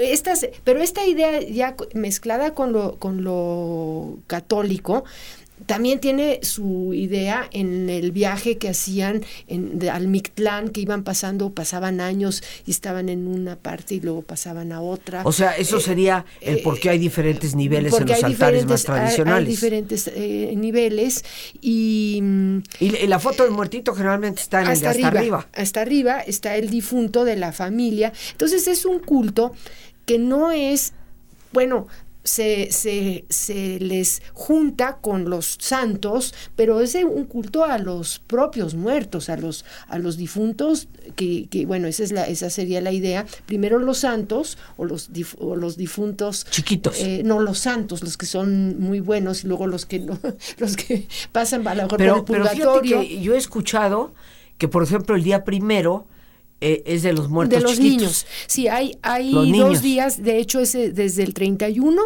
estas, 0.00 0.46
pero 0.64 0.82
esta 0.82 1.06
idea 1.06 1.40
ya 1.40 1.76
mezclada 1.94 2.54
con 2.54 2.72
lo, 2.72 2.96
con 2.96 3.24
lo 3.24 4.18
católico, 4.26 5.04
también 5.66 6.00
tiene 6.00 6.40
su 6.42 6.92
idea 6.94 7.48
en 7.52 7.90
el 7.90 8.12
viaje 8.12 8.58
que 8.58 8.68
hacían 8.68 9.24
en, 9.46 9.88
al 9.88 10.08
Mictlán, 10.08 10.68
que 10.68 10.80
iban 10.80 11.04
pasando, 11.04 11.50
pasaban 11.50 12.00
años 12.00 12.42
y 12.66 12.70
estaban 12.70 13.08
en 13.08 13.26
una 13.26 13.56
parte 13.56 13.94
y 13.94 14.00
luego 14.00 14.22
pasaban 14.22 14.72
a 14.72 14.80
otra. 14.80 15.22
O 15.24 15.32
sea, 15.32 15.56
eso 15.56 15.78
eh, 15.78 15.80
sería 15.80 16.24
el 16.40 16.60
por 16.60 16.78
qué 16.78 16.90
hay 16.90 16.98
diferentes 16.98 17.54
niveles 17.54 17.92
en 17.94 18.06
los 18.06 18.24
altares 18.24 18.66
más 18.66 18.84
tradicionales. 18.84 19.48
Hay, 19.48 19.54
diferentes 19.54 20.10
eh, 20.14 20.54
niveles 20.56 21.24
y, 21.60 22.22
y... 22.80 23.06
la 23.06 23.18
foto 23.18 23.44
del 23.44 23.52
muertito 23.52 23.94
generalmente 23.94 24.42
está 24.42 24.62
en 24.62 24.68
hasta, 24.68 24.90
el 24.90 24.96
de 24.96 25.04
hasta 25.04 25.18
arriba. 25.18 25.46
Hasta 25.54 25.80
arriba 25.80 26.20
está 26.20 26.56
el 26.56 26.70
difunto 26.70 27.24
de 27.24 27.36
la 27.36 27.52
familia. 27.52 28.12
Entonces 28.32 28.66
es 28.68 28.84
un 28.84 28.98
culto 28.98 29.52
que 30.06 30.18
no 30.18 30.50
es, 30.50 30.92
bueno, 31.52 31.86
se, 32.24 32.70
se, 32.70 33.24
se, 33.28 33.80
les 33.80 34.22
junta 34.32 34.98
con 35.00 35.28
los 35.28 35.56
santos, 35.60 36.34
pero 36.56 36.80
es 36.80 36.94
un 36.94 37.24
culto 37.24 37.64
a 37.64 37.78
los 37.78 38.20
propios 38.20 38.74
muertos, 38.74 39.28
a 39.28 39.36
los, 39.36 39.64
a 39.88 39.98
los 39.98 40.16
difuntos, 40.16 40.88
que, 41.16 41.48
que 41.48 41.66
bueno, 41.66 41.88
esa, 41.88 42.04
es 42.04 42.12
la, 42.12 42.24
esa 42.24 42.50
sería 42.50 42.80
la 42.80 42.92
idea. 42.92 43.26
Primero 43.46 43.78
los 43.78 43.98
santos 43.98 44.58
o 44.76 44.84
los, 44.84 45.10
o 45.38 45.56
los 45.56 45.76
difuntos. 45.76 46.46
Chiquitos. 46.50 46.98
Eh, 47.00 47.22
no, 47.24 47.40
los 47.40 47.58
santos, 47.58 48.02
los 48.02 48.16
que 48.16 48.26
son 48.26 48.78
muy 48.78 49.00
buenos, 49.00 49.44
y 49.44 49.48
luego 49.48 49.66
los 49.66 49.86
que 49.86 49.98
no, 49.98 50.18
los 50.58 50.76
que 50.76 51.08
pasan 51.32 51.66
a 51.66 51.74
lo 51.74 51.82
mejor 51.84 51.98
pero, 51.98 52.24
por 52.24 52.36
el 52.36 52.42
purgatorio. 52.42 53.00
Pero 53.00 53.20
yo 53.20 53.34
he 53.34 53.38
escuchado 53.38 54.14
que, 54.58 54.68
por 54.68 54.82
ejemplo, 54.82 55.16
el 55.16 55.24
día 55.24 55.44
primero 55.44 56.06
eh, 56.62 56.82
es 56.86 57.02
de 57.02 57.12
los 57.12 57.28
muertos 57.28 57.58
De 57.58 57.62
los 57.62 57.78
niños. 57.80 58.26
Sí, 58.46 58.68
hay, 58.68 58.96
hay 59.02 59.32
dos 59.52 59.82
días, 59.82 60.22
de 60.22 60.38
hecho 60.38 60.60
es 60.60 60.72
desde 60.72 61.22
el 61.22 61.34
31 61.34 62.02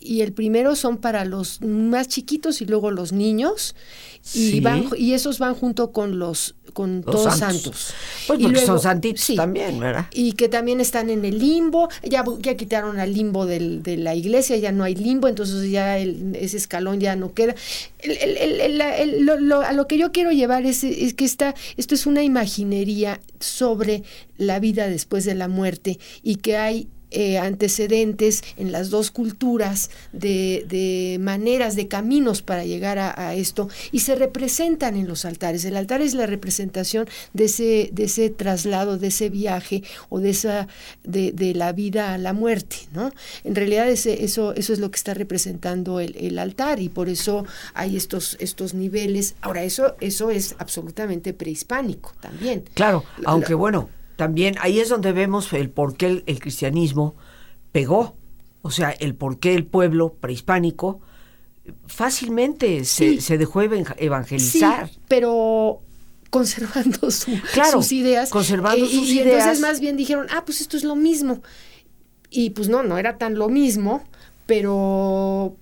y 0.00 0.20
el 0.20 0.32
primero 0.32 0.76
son 0.76 0.98
para 0.98 1.24
los 1.24 1.60
más 1.60 2.08
chiquitos 2.08 2.60
y 2.60 2.66
luego 2.66 2.90
los 2.90 3.12
niños. 3.12 3.74
Y 4.34 4.60
van 4.60 4.88
y 4.96 5.14
esos 5.14 5.38
van 5.38 5.54
junto 5.54 5.92
con 5.92 6.18
los 6.18 6.54
con 6.74 7.02
todos 7.02 7.38
santos, 7.38 7.94
pues 8.26 8.40
porque 8.40 8.58
son 8.58 8.78
santitos 8.78 9.32
también 9.34 9.80
verdad 9.80 10.06
y 10.12 10.32
que 10.32 10.48
también 10.48 10.80
están 10.80 11.08
en 11.08 11.24
el 11.24 11.38
limbo. 11.38 11.88
Ya 12.02 12.24
ya 12.40 12.56
quitaron 12.56 12.98
al 12.98 13.14
limbo 13.14 13.46
del, 13.46 13.82
de 13.82 13.96
la 13.96 14.14
iglesia 14.14 14.56
ya 14.56 14.70
no 14.70 14.84
hay 14.84 14.94
limbo 14.94 15.28
entonces 15.28 15.70
ya 15.70 15.98
ese 15.98 16.56
escalón 16.56 17.00
ya 17.00 17.16
no 17.16 17.32
queda. 17.32 17.54
A 19.64 19.72
lo 19.72 19.86
que 19.86 19.98
yo 19.98 20.12
quiero 20.12 20.30
llevar 20.32 20.66
es, 20.66 20.84
es 20.84 21.14
que 21.14 21.24
esta, 21.24 21.54
esto 21.76 21.94
es 21.94 22.06
una 22.06 22.22
imaginería 22.22 23.20
sobre 23.40 24.02
la 24.36 24.58
vida 24.58 24.88
después 24.88 25.24
de 25.24 25.34
la 25.34 25.48
muerte 25.48 25.98
y 26.22 26.36
que 26.36 26.56
hay 26.56 26.88
eh, 27.10 27.38
antecedentes 27.38 28.44
en 28.56 28.70
las 28.70 28.90
dos 28.90 29.10
culturas 29.10 29.90
de, 30.12 31.16
maneras, 31.20 31.74
de 31.74 31.88
caminos 31.88 32.42
para 32.42 32.64
llegar 32.64 32.98
a, 32.98 33.34
esto 33.34 33.68
y 33.92 34.00
se 34.00 34.14
representan 34.14 34.96
en 34.96 35.08
los 35.08 35.24
altares. 35.24 35.64
El 35.64 35.76
altar 35.76 36.02
es 36.02 36.14
la 36.14 36.26
representación 36.26 37.08
de 37.32 37.44
ese, 37.44 37.90
de 37.92 38.04
ese 38.04 38.30
traslado, 38.30 38.98
de 38.98 39.08
ese 39.08 39.30
viaje 39.30 39.82
o 40.08 40.20
de 40.20 40.30
esa 40.30 40.68
de, 41.04 41.54
la 41.54 41.72
vida 41.72 42.14
a 42.14 42.18
la 42.18 42.32
muerte, 42.32 42.76
¿no? 42.92 43.10
En 43.44 43.54
realidad 43.54 43.88
ese, 43.88 44.24
eso, 44.24 44.54
eso 44.54 44.72
es 44.72 44.78
lo 44.78 44.90
que 44.90 44.96
está 44.96 45.14
representando 45.14 46.00
el, 46.00 46.38
altar 46.38 46.78
y 46.80 46.88
por 46.88 47.08
eso 47.08 47.46
hay 47.74 47.96
estos, 47.96 48.36
estos 48.38 48.74
niveles. 48.74 49.34
Ahora, 49.40 49.64
eso, 49.64 49.96
eso 50.00 50.30
es 50.30 50.54
absolutamente 50.58 51.32
prehispánico 51.32 52.12
también. 52.20 52.64
Claro, 52.74 53.04
aunque 53.24 53.54
bueno, 53.54 53.88
también 54.18 54.56
ahí 54.60 54.80
es 54.80 54.88
donde 54.88 55.12
vemos 55.12 55.52
el 55.52 55.70
por 55.70 55.96
qué 55.96 56.24
el, 56.26 56.40
cristianismo 56.40 57.14
pegó, 57.70 58.16
o 58.62 58.72
sea, 58.72 58.90
el 58.90 59.14
por 59.14 59.38
qué 59.38 59.54
el 59.54 59.64
pueblo 59.64 60.12
prehispánico 60.14 61.00
fácilmente 61.86 62.84
se, 62.84 63.38
dejó 63.38 63.62
evangelizar. 63.62 64.88
Sí, 64.88 64.98
pero 65.06 65.82
conservando 66.30 67.10
sus 67.70 67.92
ideas. 67.92 68.30
Conservando 68.30 68.86
eh, 68.86 68.88
sus 68.88 69.06
y, 69.06 69.20
ideas. 69.20 69.26
Y 69.26 69.30
entonces 69.30 69.60
más 69.60 69.78
bien 69.78 69.96
dijeron, 69.96 70.26
ah, 70.30 70.44
pues 70.44 70.62
esto 70.62 70.76
es 70.76 70.82
lo 70.82 70.96
mismo. 70.96 71.40
Y 72.28 72.50
pues 72.50 72.68
no, 72.68 72.82
no 72.82 72.98
era 72.98 73.18
tan 73.18 73.36
lo 73.36 73.48
mismo, 73.48 74.02
pero 74.46 75.56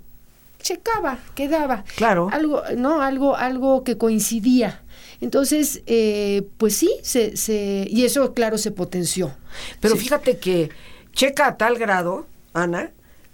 checaba, 0.66 1.20
quedaba. 1.37 1.85
Claro. 1.94 2.28
Algo, 2.32 2.62
¿no? 2.76 3.00
Algo, 3.00 3.37
algo 3.37 3.85
que 3.85 3.96
coincidía. 3.96 4.82
Entonces, 5.20 5.82
eh, 5.87 6.49
pues 6.58 6.75
sí, 6.75 6.90
se, 7.02 7.37
se, 7.37 7.87
y 7.88 8.04
eso, 8.04 8.35
claro, 8.35 8.58
se 8.58 8.73
potenció. 8.73 9.32
Pero 9.80 9.96
fíjate 9.96 10.38
que 10.38 10.70
checa 11.12 11.46
a 11.46 11.56
tal 11.56 11.78
grado, 11.78 12.26
Ana, 12.52 12.90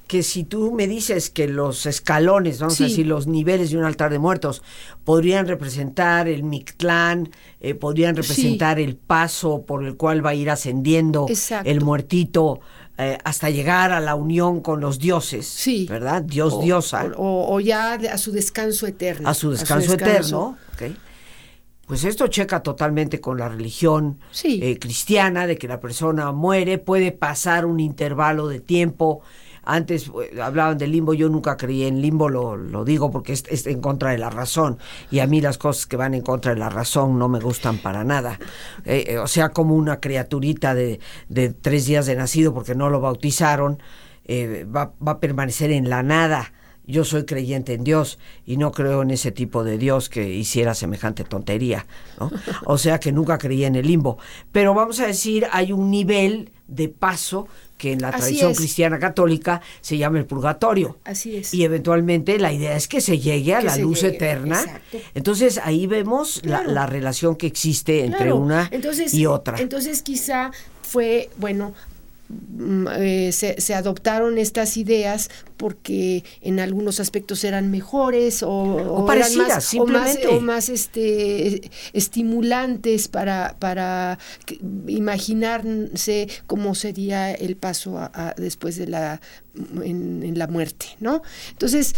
que 0.07 0.23
si 0.23 0.45
tú 0.45 0.73
me 0.73 0.87
dices 0.87 1.31
que 1.31 1.49
los 1.49 1.87
escalones, 1.87 2.61
vamos 2.61 2.79
a 2.83 2.85
decir, 2.85 3.07
los 3.07 3.27
niveles 3.27 3.71
de 3.71 3.79
un 3.79 3.85
altar 3.85 4.13
de 4.13 4.19
muertos, 4.19 4.63
podrían 5.05 5.49
representar 5.49 6.29
el 6.29 6.43
Mictlán, 6.43 7.31
eh, 7.61 7.75
podrían 7.75 8.15
representar 8.15 8.79
el 8.79 8.97
paso 8.97 9.63
por 9.63 9.83
el 9.85 9.97
cual 9.97 10.25
va 10.25 10.31
a 10.31 10.35
ir 10.35 10.51
ascendiendo 10.51 11.27
el 11.65 11.81
muertito 11.81 12.61
eh, 13.09 13.19
hasta 13.25 13.51
llegar 13.51 13.93
a 13.93 14.01
la 14.01 14.15
unión 14.15 14.61
con 14.61 14.81
los 14.81 14.99
dioses, 14.99 15.47
sí. 15.47 15.87
¿verdad? 15.89 16.23
Dios, 16.23 16.61
diosa. 16.61 17.11
O, 17.17 17.61
ya 17.61 17.95
a 17.95 18.19
su 18.19 18.33
descanso 18.33 18.87
eterno. 18.87 19.29
A 19.29 19.35
su 19.35 19.51
descanso, 19.51 19.95
eterno. 19.95 20.57
Pues 21.87 22.05
esto 22.05 22.29
checa 22.29 22.63
totalmente 22.63 23.21
con 23.21 23.39
la 23.39 23.49
religión 23.49 24.19
eh, 24.45 24.79
cristiana, 24.79 25.47
de 25.47 25.59
que 25.59 25.69
la 25.69 25.81
persona 25.81 26.33
muere, 26.33 26.79
puede 26.79 27.13
pasar 27.13 27.67
un 27.67 27.81
intervalo 27.81 28.49
de 28.49 28.61
tiempo. 28.61 29.21
Antes 29.65 30.09
eh, 30.09 30.41
hablaban 30.41 30.79
del 30.79 30.93
limbo, 30.93 31.15
yo 31.15 31.29
nunca 31.29 31.57
creí 31.57 31.85
en 31.85 32.01
limbo, 32.01 32.29
lo, 32.29 32.57
lo 32.57 32.85
digo 32.85 33.11
porque 33.11 33.33
es, 33.33 33.67
en 33.67 33.81
contra 33.81 34.11
de 34.11 34.19
la 34.19 34.31
razón. 34.31 34.79
Y 35.11 35.21
a 35.21 35.27
mí 35.27 35.41
las 35.41 35.59
cosas 35.59 35.87
que 35.87 35.97
van 35.97 36.15
en 36.15 36.23
contra 36.23 36.53
de 36.55 36.61
la 36.61 36.69
razón 36.69 37.19
no 37.19 37.29
me 37.29 37.41
gustan 37.41 37.79
para 37.79 38.05
nada. 38.05 38.39
Eh, 38.85 39.19
o 39.19 39.27
sea, 39.27 39.51
como 39.51 39.75
una 39.75 40.01
criaturita 40.01 40.75
de, 40.75 41.01
de, 41.29 41.51
tres 41.51 41.87
días 41.87 42.07
de 42.07 42.17
nacido 42.17 42.55
porque 42.55 42.75
no 42.75 42.91
lo 42.91 43.01
bautizaron, 43.01 43.79
va, 44.29 44.93
va 45.07 45.13
a 45.13 45.21
permanecer 45.21 45.73
en 45.73 45.91
la 45.91 46.03
nada 46.03 46.53
yo 46.87 47.05
soy 47.05 47.25
creyente 47.25 47.75
en 47.75 47.85
Dios 47.85 48.19
y 48.45 48.57
no 48.57 48.73
creo 48.73 49.03
en 49.03 49.11
ese 49.11 49.31
tipo 49.31 49.65
de 49.65 49.79
Dios 49.79 50.09
que 50.09 50.29
hiciera 50.29 50.75
semejante 50.75 51.25
tontería, 51.25 51.87
¿no? 52.19 52.31
O 52.65 52.79
sea 52.79 52.99
que 52.99 53.13
nunca 53.13 53.39
creí 53.39 53.65
en 53.65 53.77
el 53.77 53.87
limbo. 53.87 54.19
Pero 54.51 54.75
vamos 54.75 55.01
a 55.01 55.07
decir, 55.07 55.47
hay 55.53 55.73
un 55.73 55.91
nivel 55.91 56.51
de 56.75 56.89
paso 56.89 57.49
que 57.79 57.93
en 57.93 58.01
la 58.01 58.13
tradición 58.13 58.55
cristiana 58.55 58.99
católica 58.99 59.61
se 59.81 59.99
llama 59.99 60.19
el 60.19 60.25
purgatorio. 60.25 60.99
Así 61.05 61.37
es. 61.37 61.53
Y 61.53 61.65
eventualmente 61.65 62.39
la 62.39 62.53
idea 62.53 62.77
es 62.77 62.87
que 62.87 63.01
se 63.01 63.19
llegue 63.19 63.55
a 63.55 63.61
la 63.61 63.77
luz 63.77 64.05
eterna. 64.05 64.81
Entonces 65.15 65.59
ahí 65.59 65.87
vemos 65.87 66.43
la, 66.45 66.87
relación 66.87 67.37
que 67.37 67.47
existe 67.49 68.05
entre 68.05 68.33
una 68.33 68.71
y 69.13 69.27
otra. 69.27 69.59
Entonces 69.59 70.03
quizá 70.03 70.53
fue, 70.83 71.31
bueno, 71.39 71.75
eh, 72.99 73.31
se, 73.33 73.75
adoptaron 73.75 74.39
estas 74.39 74.77
ideas 74.77 75.29
porque 75.57 76.25
en 76.41 76.61
algunos 76.61 76.99
aspectos 76.99 77.45
eran 77.45 77.71
mejores 77.71 78.43
o, 78.43 79.05
parecidas, 79.07 79.75
más, 79.87 80.19
o 80.31 80.41
más, 80.41 80.69
este, 80.69 81.71
estimulantes 81.93 83.09
para, 83.09 83.57
para 83.59 84.19
imaginarse 84.87 86.29
cómo 86.47 86.75
sería 86.75 87.33
el 87.33 87.57
paso 87.57 87.99
después 88.37 88.77
de 88.77 88.87
la 88.87 89.21
en, 89.83 90.39
la 90.39 90.47
muerte, 90.47 90.87
¿no? 91.01 91.23
Entonces 91.51 91.95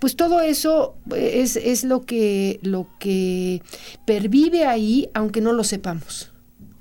pues 0.00 0.16
todo 0.16 0.40
eso 0.40 0.96
es, 1.14 1.56
es 1.56 1.84
lo 1.84 2.04
que 2.04 2.58
lo 2.62 2.88
que 2.98 3.62
pervive 4.06 4.64
ahí 4.66 5.10
aunque 5.14 5.40
no 5.40 5.52
lo 5.52 5.64
sepamos 5.64 6.30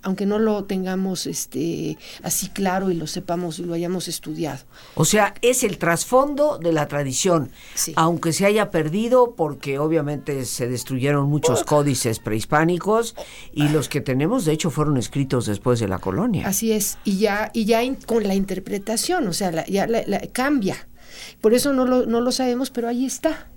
aunque 0.01 0.25
no 0.25 0.39
lo 0.39 0.63
tengamos 0.65 1.25
este 1.25 1.97
así 2.23 2.49
claro 2.49 2.91
y 2.91 2.93
lo 2.93 3.07
sepamos 3.07 3.59
y 3.59 3.63
lo 3.63 3.73
hayamos 3.73 4.07
estudiado. 4.07 4.59
O 4.95 5.05
sea, 5.05 5.33
es 5.41 5.63
el 5.63 5.77
trasfondo 5.77 6.57
de 6.57 6.73
la 6.73 6.87
tradición, 6.87 7.51
aunque 7.95 8.33
se 8.33 8.45
haya 8.45 8.71
perdido 8.71 9.35
porque 9.35 9.79
obviamente 9.79 10.45
se 10.45 10.67
destruyeron 10.67 11.29
muchos 11.29 11.63
códices 11.63 12.19
prehispánicos 12.19 13.15
y 13.53 13.69
los 13.69 13.89
que 13.89 14.01
tenemos 14.01 14.45
de 14.45 14.53
hecho 14.53 14.69
fueron 14.69 14.97
escritos 14.97 15.45
después 15.45 15.79
de 15.79 15.87
la 15.87 15.99
colonia. 15.99 16.47
Así 16.47 16.71
es, 16.71 16.97
y 17.03 17.17
ya 17.17 17.51
y 17.53 17.65
ya 17.65 17.79
con 18.05 18.27
la 18.27 18.35
interpretación, 18.35 19.27
o 19.27 19.33
sea, 19.33 19.65
ya 19.65 19.87
cambia. 20.31 20.87
Por 21.41 21.53
eso 21.53 21.73
no 21.73 21.85
lo, 21.85 22.05
no 22.05 22.21
lo 22.21 22.31
sabemos, 22.31 22.69
pero 22.69 22.87
ahí 22.87 23.05
está. 23.05 23.49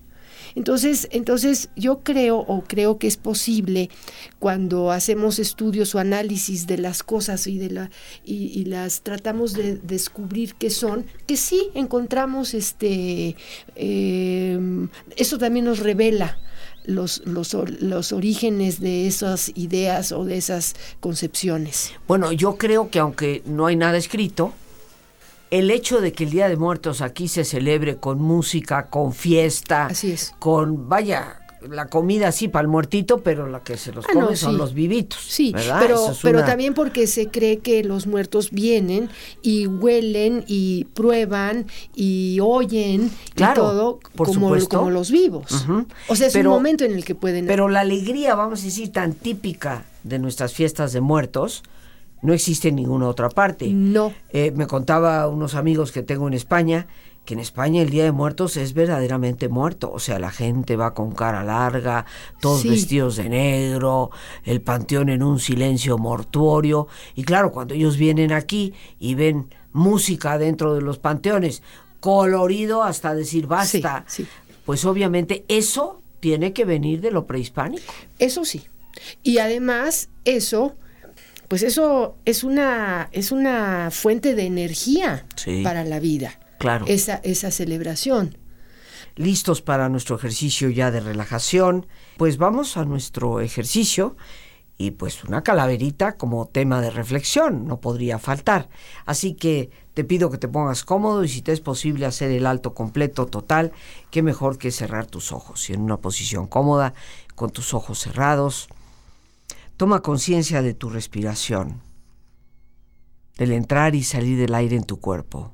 Entonces, 0.54 1.08
entonces 1.10 1.70
yo 1.76 2.02
creo 2.02 2.38
o 2.38 2.62
creo 2.62 2.98
que 2.98 3.06
es 3.06 3.16
posible 3.16 3.90
cuando 4.38 4.90
hacemos 4.90 5.38
estudios 5.38 5.94
o 5.94 5.98
análisis 5.98 6.66
de 6.66 6.78
las 6.78 7.02
cosas 7.02 7.46
y 7.46 7.58
de 7.58 7.70
la 7.70 7.90
y, 8.24 8.64
las 8.64 9.02
tratamos 9.02 9.54
de 9.54 9.76
descubrir 9.76 10.54
qué 10.54 10.70
son, 10.70 11.04
que 11.26 11.36
sí 11.36 11.70
encontramos 11.74 12.54
este 12.54 13.36
em, 13.74 14.88
eso 15.16 15.38
también 15.38 15.64
nos 15.64 15.80
revela 15.80 16.38
los, 16.84 17.22
los, 17.26 17.54
los, 17.80 18.12
orígenes 18.12 18.80
de 18.80 19.06
esas 19.06 19.52
ideas 19.54 20.12
o 20.12 20.24
de 20.24 20.36
esas 20.36 20.74
concepciones. 21.00 21.92
Bueno, 22.08 22.32
yo 22.32 22.56
creo 22.56 22.90
que 22.90 22.98
aunque 22.98 23.42
no 23.46 23.66
hay 23.66 23.76
nada 23.76 23.98
escrito, 23.98 24.52
el 25.52 25.70
hecho 25.70 26.00
de 26.00 26.12
que 26.12 26.24
el 26.24 26.30
Día 26.30 26.48
de 26.48 26.56
Muertos 26.56 27.02
aquí 27.02 27.28
se 27.28 27.44
celebre 27.44 27.96
con 27.96 28.18
música, 28.18 28.88
con 28.88 29.12
fiesta, 29.12 29.86
Así 29.86 30.12
es. 30.12 30.34
con, 30.38 30.88
vaya, 30.88 31.42
la 31.68 31.88
comida 31.88 32.32
sí 32.32 32.48
para 32.48 32.62
el 32.62 32.68
muertito, 32.68 33.18
pero 33.18 33.46
la 33.46 33.62
que 33.62 33.76
se 33.76 33.92
los 33.92 34.06
ah, 34.06 34.12
come 34.14 34.34
son 34.34 34.56
los 34.56 34.72
vivitos. 34.72 35.20
Sí, 35.20 35.54
pero, 35.78 36.16
pero 36.22 36.42
también 36.42 36.72
porque 36.72 37.06
se 37.06 37.28
cree 37.28 37.58
que 37.58 37.84
los 37.84 38.06
muertos 38.06 38.50
vienen 38.50 39.10
y 39.42 39.66
huelen 39.66 40.42
y 40.48 40.84
prueban 40.94 41.66
y 41.94 42.38
oyen 42.40 43.10
y 43.36 43.54
todo 43.54 44.00
como, 44.16 44.56
como, 44.70 44.90
los 44.90 45.10
vivos. 45.10 45.66
O 46.08 46.16
sea, 46.16 46.28
es 46.28 46.34
un 46.34 46.46
momento 46.46 46.84
en 46.84 46.92
el 46.92 47.04
que 47.04 47.14
pueden... 47.14 47.46
Pero 47.46 47.68
la 47.68 47.80
alegría, 47.80 48.34
vamos 48.34 48.62
a 48.62 48.64
decir, 48.64 48.90
tan 48.90 49.12
típica 49.12 49.84
de 50.02 50.18
nuestras 50.18 50.54
fiestas 50.54 50.94
de 50.94 51.02
muertos, 51.02 51.62
no 52.22 52.32
existe 52.32 52.68
en 52.68 52.76
ninguna 52.76 53.08
otra 53.08 53.28
parte. 53.28 53.68
No. 53.68 54.12
Eh, 54.30 54.52
me 54.52 54.66
contaba 54.66 55.28
unos 55.28 55.54
amigos 55.54 55.92
que 55.92 56.02
tengo 56.02 56.28
en 56.28 56.35
España 56.35 56.87
que 57.24 57.35
en 57.35 57.40
España 57.40 57.82
el 57.82 57.90
Día 57.90 58.04
de 58.04 58.12
Muertos 58.12 58.56
es 58.56 58.74
verdaderamente 58.74 59.48
muerto, 59.48 59.92
o 59.92 60.00
sea, 60.00 60.18
la 60.18 60.30
gente 60.30 60.76
va 60.76 60.92
con 60.92 61.12
cara 61.12 61.44
larga, 61.44 62.04
todos 62.40 62.64
vestidos 62.64 63.16
de 63.16 63.28
negro, 63.28 64.11
el 64.44 64.61
panteón 64.61 65.08
en 65.08 65.22
un 65.22 65.38
silencio 65.38 65.98
mortuorio, 65.98 66.88
y 67.14 67.22
claro, 67.22 67.52
cuando 67.52 67.74
ellos 67.74 67.96
vienen 67.96 68.32
aquí 68.32 68.74
y 68.98 69.14
ven 69.14 69.54
música 69.72 70.37
dentro 70.37 70.74
de 70.74 70.82
los 70.82 70.98
panteones, 70.98 71.62
colorido 72.00 72.82
hasta 72.82 73.14
decir 73.14 73.46
basta, 73.46 74.04
pues 74.64 74.85
obviamente 74.85 75.44
eso 75.46 76.02
tiene 76.18 76.52
que 76.52 76.64
venir 76.64 77.00
de 77.00 77.12
lo 77.12 77.26
prehispánico. 77.26 77.92
Eso 78.18 78.44
sí. 78.44 78.66
Y 79.22 79.38
además 79.38 80.08
eso 80.24 80.74
pues 81.52 81.64
eso 81.64 82.16
es 82.24 82.44
una, 82.44 83.10
es 83.12 83.30
una 83.30 83.90
fuente 83.90 84.34
de 84.34 84.46
energía 84.46 85.26
para 85.62 85.84
la 85.84 86.00
vida. 86.00 86.40
Claro. 86.56 86.86
Esa, 86.88 87.16
esa 87.16 87.50
celebración. 87.50 88.38
Listos 89.16 89.60
para 89.60 89.90
nuestro 89.90 90.16
ejercicio 90.16 90.70
ya 90.70 90.90
de 90.90 91.00
relajación. 91.00 91.86
Pues 92.16 92.38
vamos 92.38 92.78
a 92.78 92.86
nuestro 92.86 93.40
ejercicio 93.40 94.16
y 94.78 94.92
pues 94.92 95.24
una 95.24 95.42
calaverita 95.42 96.16
como 96.16 96.46
tema 96.46 96.80
de 96.80 96.90
reflexión 96.90 97.66
no 97.66 97.82
podría 97.82 98.18
faltar. 98.18 98.70
Así 99.04 99.34
que 99.34 99.68
te 99.92 100.04
pido 100.04 100.30
que 100.30 100.38
te 100.38 100.48
pongas 100.48 100.84
cómodo 100.84 101.22
y 101.22 101.28
si 101.28 101.42
te 101.42 101.52
es 101.52 101.60
posible 101.60 102.06
hacer 102.06 102.30
el 102.30 102.46
alto 102.46 102.72
completo 102.72 103.26
total, 103.26 103.72
qué 104.10 104.22
mejor 104.22 104.56
que 104.56 104.70
cerrar 104.70 105.04
tus 105.04 105.32
ojos 105.32 105.68
y 105.68 105.74
en 105.74 105.82
una 105.82 105.98
posición 105.98 106.46
cómoda 106.46 106.94
con 107.34 107.50
tus 107.50 107.74
ojos 107.74 107.98
cerrados 107.98 108.70
Toma 109.76 110.02
conciencia 110.02 110.62
de 110.62 110.74
tu 110.74 110.90
respiración. 110.90 111.80
del 113.37 113.52
entrar 113.52 113.94
y 113.94 114.02
salir 114.02 114.38
del 114.38 114.54
aire 114.54 114.76
en 114.76 114.85
tu 114.85 115.00
cuerpo, 115.00 115.52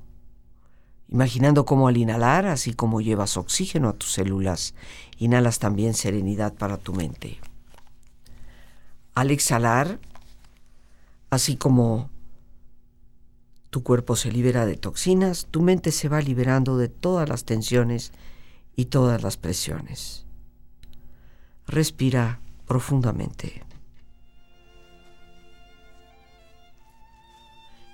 imaginando 1.08 1.64
cómo 1.64 1.88
al 1.88 1.96
inhalar, 1.96 2.46
así 2.46 2.74
como 2.74 3.00
llevas 3.00 3.36
oxígeno 3.36 3.88
a 3.88 3.92
tus 3.92 4.12
células, 4.12 4.74
inhalas 5.16 5.58
también 5.58 5.94
serenidad 5.94 6.54
para 6.54 6.76
tu 6.76 6.92
mente. 6.92 7.38
Al 9.14 9.30
exhalar, 9.30 10.00
así 11.30 11.56
como 11.56 12.10
tu 13.70 13.82
cuerpo 13.82 14.16
se 14.16 14.32
libera 14.32 14.66
de 14.66 14.76
toxinas, 14.76 15.46
tu 15.50 15.62
mente 15.62 15.92
se 15.92 16.08
va 16.08 16.20
liberando 16.20 16.76
de 16.78 16.88
todas 16.88 17.28
las 17.28 17.44
tensiones 17.44 18.12
y 18.76 18.86
todas 18.86 19.22
las 19.22 19.36
presiones. 19.36 20.26
Respira 21.66 22.40
profundamente. 22.66 23.67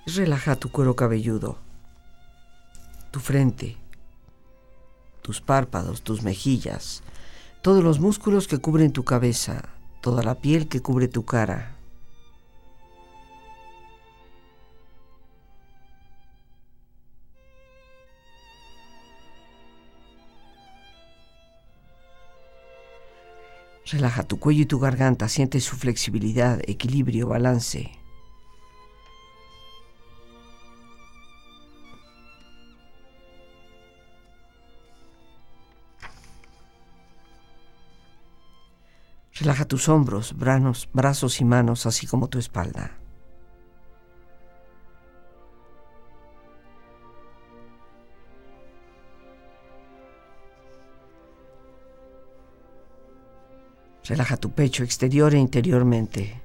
Relaja 0.07 0.55
tu 0.55 0.69
cuero 0.69 0.95
cabelludo, 0.95 1.57
tu 3.09 3.19
frente, 3.19 3.75
tus 5.23 5.41
párpados, 5.41 6.03
tus 6.03 6.21
mejillas, 6.21 7.01
todos 7.63 7.83
los 7.83 7.99
músculos 7.99 8.47
que 8.47 8.59
cubren 8.59 8.93
tu 8.93 9.03
cabeza, 9.03 9.69
toda 10.01 10.21
la 10.21 10.35
piel 10.35 10.67
que 10.67 10.79
cubre 10.79 11.07
tu 11.07 11.25
cara. 11.25 11.75
Relaja 23.87 24.21
tu 24.21 24.39
cuello 24.39 24.61
y 24.61 24.65
tu 24.67 24.77
garganta, 24.77 25.27
siente 25.29 25.59
su 25.61 25.75
flexibilidad, 25.75 26.59
equilibrio, 26.67 27.27
balance. 27.27 28.04
Relaja 39.45 39.65
tus 39.65 39.89
hombros, 39.89 40.35
branos, 40.35 40.89
brazos 40.91 41.39
y 41.39 41.45
manos, 41.45 41.85
así 41.85 42.07
como 42.07 42.29
tu 42.29 42.39
espalda. 42.39 42.97
Relaja 54.05 54.37
tu 54.37 54.49
pecho 54.49 54.83
exterior 54.83 55.35
e 55.35 55.37
interiormente. 55.37 56.44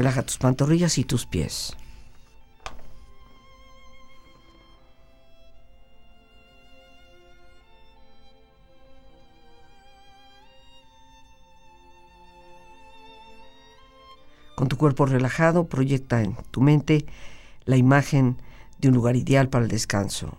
Relaja 0.00 0.22
tus 0.22 0.38
pantorrillas 0.38 0.96
y 0.96 1.04
tus 1.04 1.26
pies. 1.26 1.76
Con 14.54 14.68
tu 14.68 14.78
cuerpo 14.78 15.04
relajado, 15.04 15.66
proyecta 15.66 16.22
en 16.22 16.34
tu 16.50 16.62
mente 16.62 17.04
la 17.66 17.76
imagen 17.76 18.38
de 18.78 18.88
un 18.88 18.94
lugar 18.94 19.16
ideal 19.16 19.50
para 19.50 19.66
el 19.66 19.70
descanso. 19.70 20.38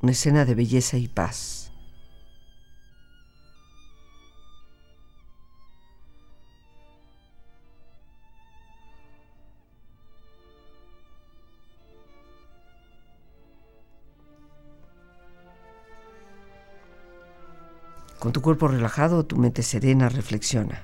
Una 0.00 0.12
escena 0.12 0.46
de 0.46 0.54
belleza 0.54 0.96
y 0.96 1.08
paz. 1.08 1.63
Con 18.24 18.32
tu 18.32 18.40
cuerpo 18.40 18.68
relajado, 18.68 19.26
tu 19.26 19.36
mente 19.36 19.62
serena 19.62 20.08
reflexiona. 20.08 20.82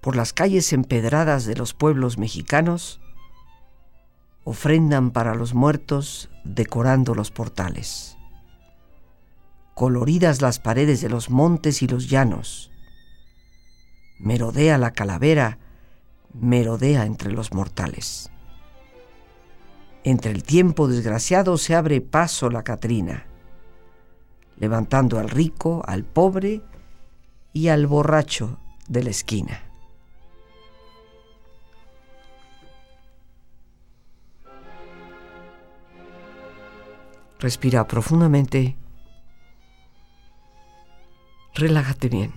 Por 0.00 0.16
las 0.16 0.32
calles 0.32 0.72
empedradas 0.72 1.44
de 1.44 1.56
los 1.56 1.74
pueblos 1.74 2.16
mexicanos, 2.16 3.02
ofrendan 4.44 5.10
para 5.10 5.34
los 5.34 5.52
muertos 5.52 6.30
decorando 6.42 7.14
los 7.14 7.30
portales. 7.30 8.16
Coloridas 9.74 10.40
las 10.40 10.58
paredes 10.58 11.02
de 11.02 11.10
los 11.10 11.28
montes 11.28 11.82
y 11.82 11.86
los 11.86 12.08
llanos. 12.08 12.70
Merodea 14.18 14.78
la 14.78 14.94
calavera, 14.94 15.58
merodea 16.32 17.04
entre 17.04 17.30
los 17.30 17.52
mortales. 17.52 18.30
Entre 20.06 20.30
el 20.30 20.44
tiempo 20.44 20.86
desgraciado 20.86 21.58
se 21.58 21.74
abre 21.74 22.00
paso 22.00 22.48
la 22.48 22.62
Catrina, 22.62 23.26
levantando 24.56 25.18
al 25.18 25.28
rico, 25.28 25.82
al 25.84 26.04
pobre 26.04 26.62
y 27.52 27.66
al 27.66 27.88
borracho 27.88 28.60
de 28.86 29.02
la 29.02 29.10
esquina. 29.10 29.62
Respira 37.40 37.88
profundamente. 37.88 38.76
Relájate 41.52 42.08
bien. 42.08 42.32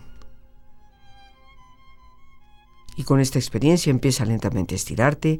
Y 2.95 3.03
con 3.03 3.19
esta 3.19 3.37
experiencia 3.37 3.91
empieza 3.91 4.25
lentamente 4.25 4.73
a 4.73 4.77
estirarte 4.77 5.39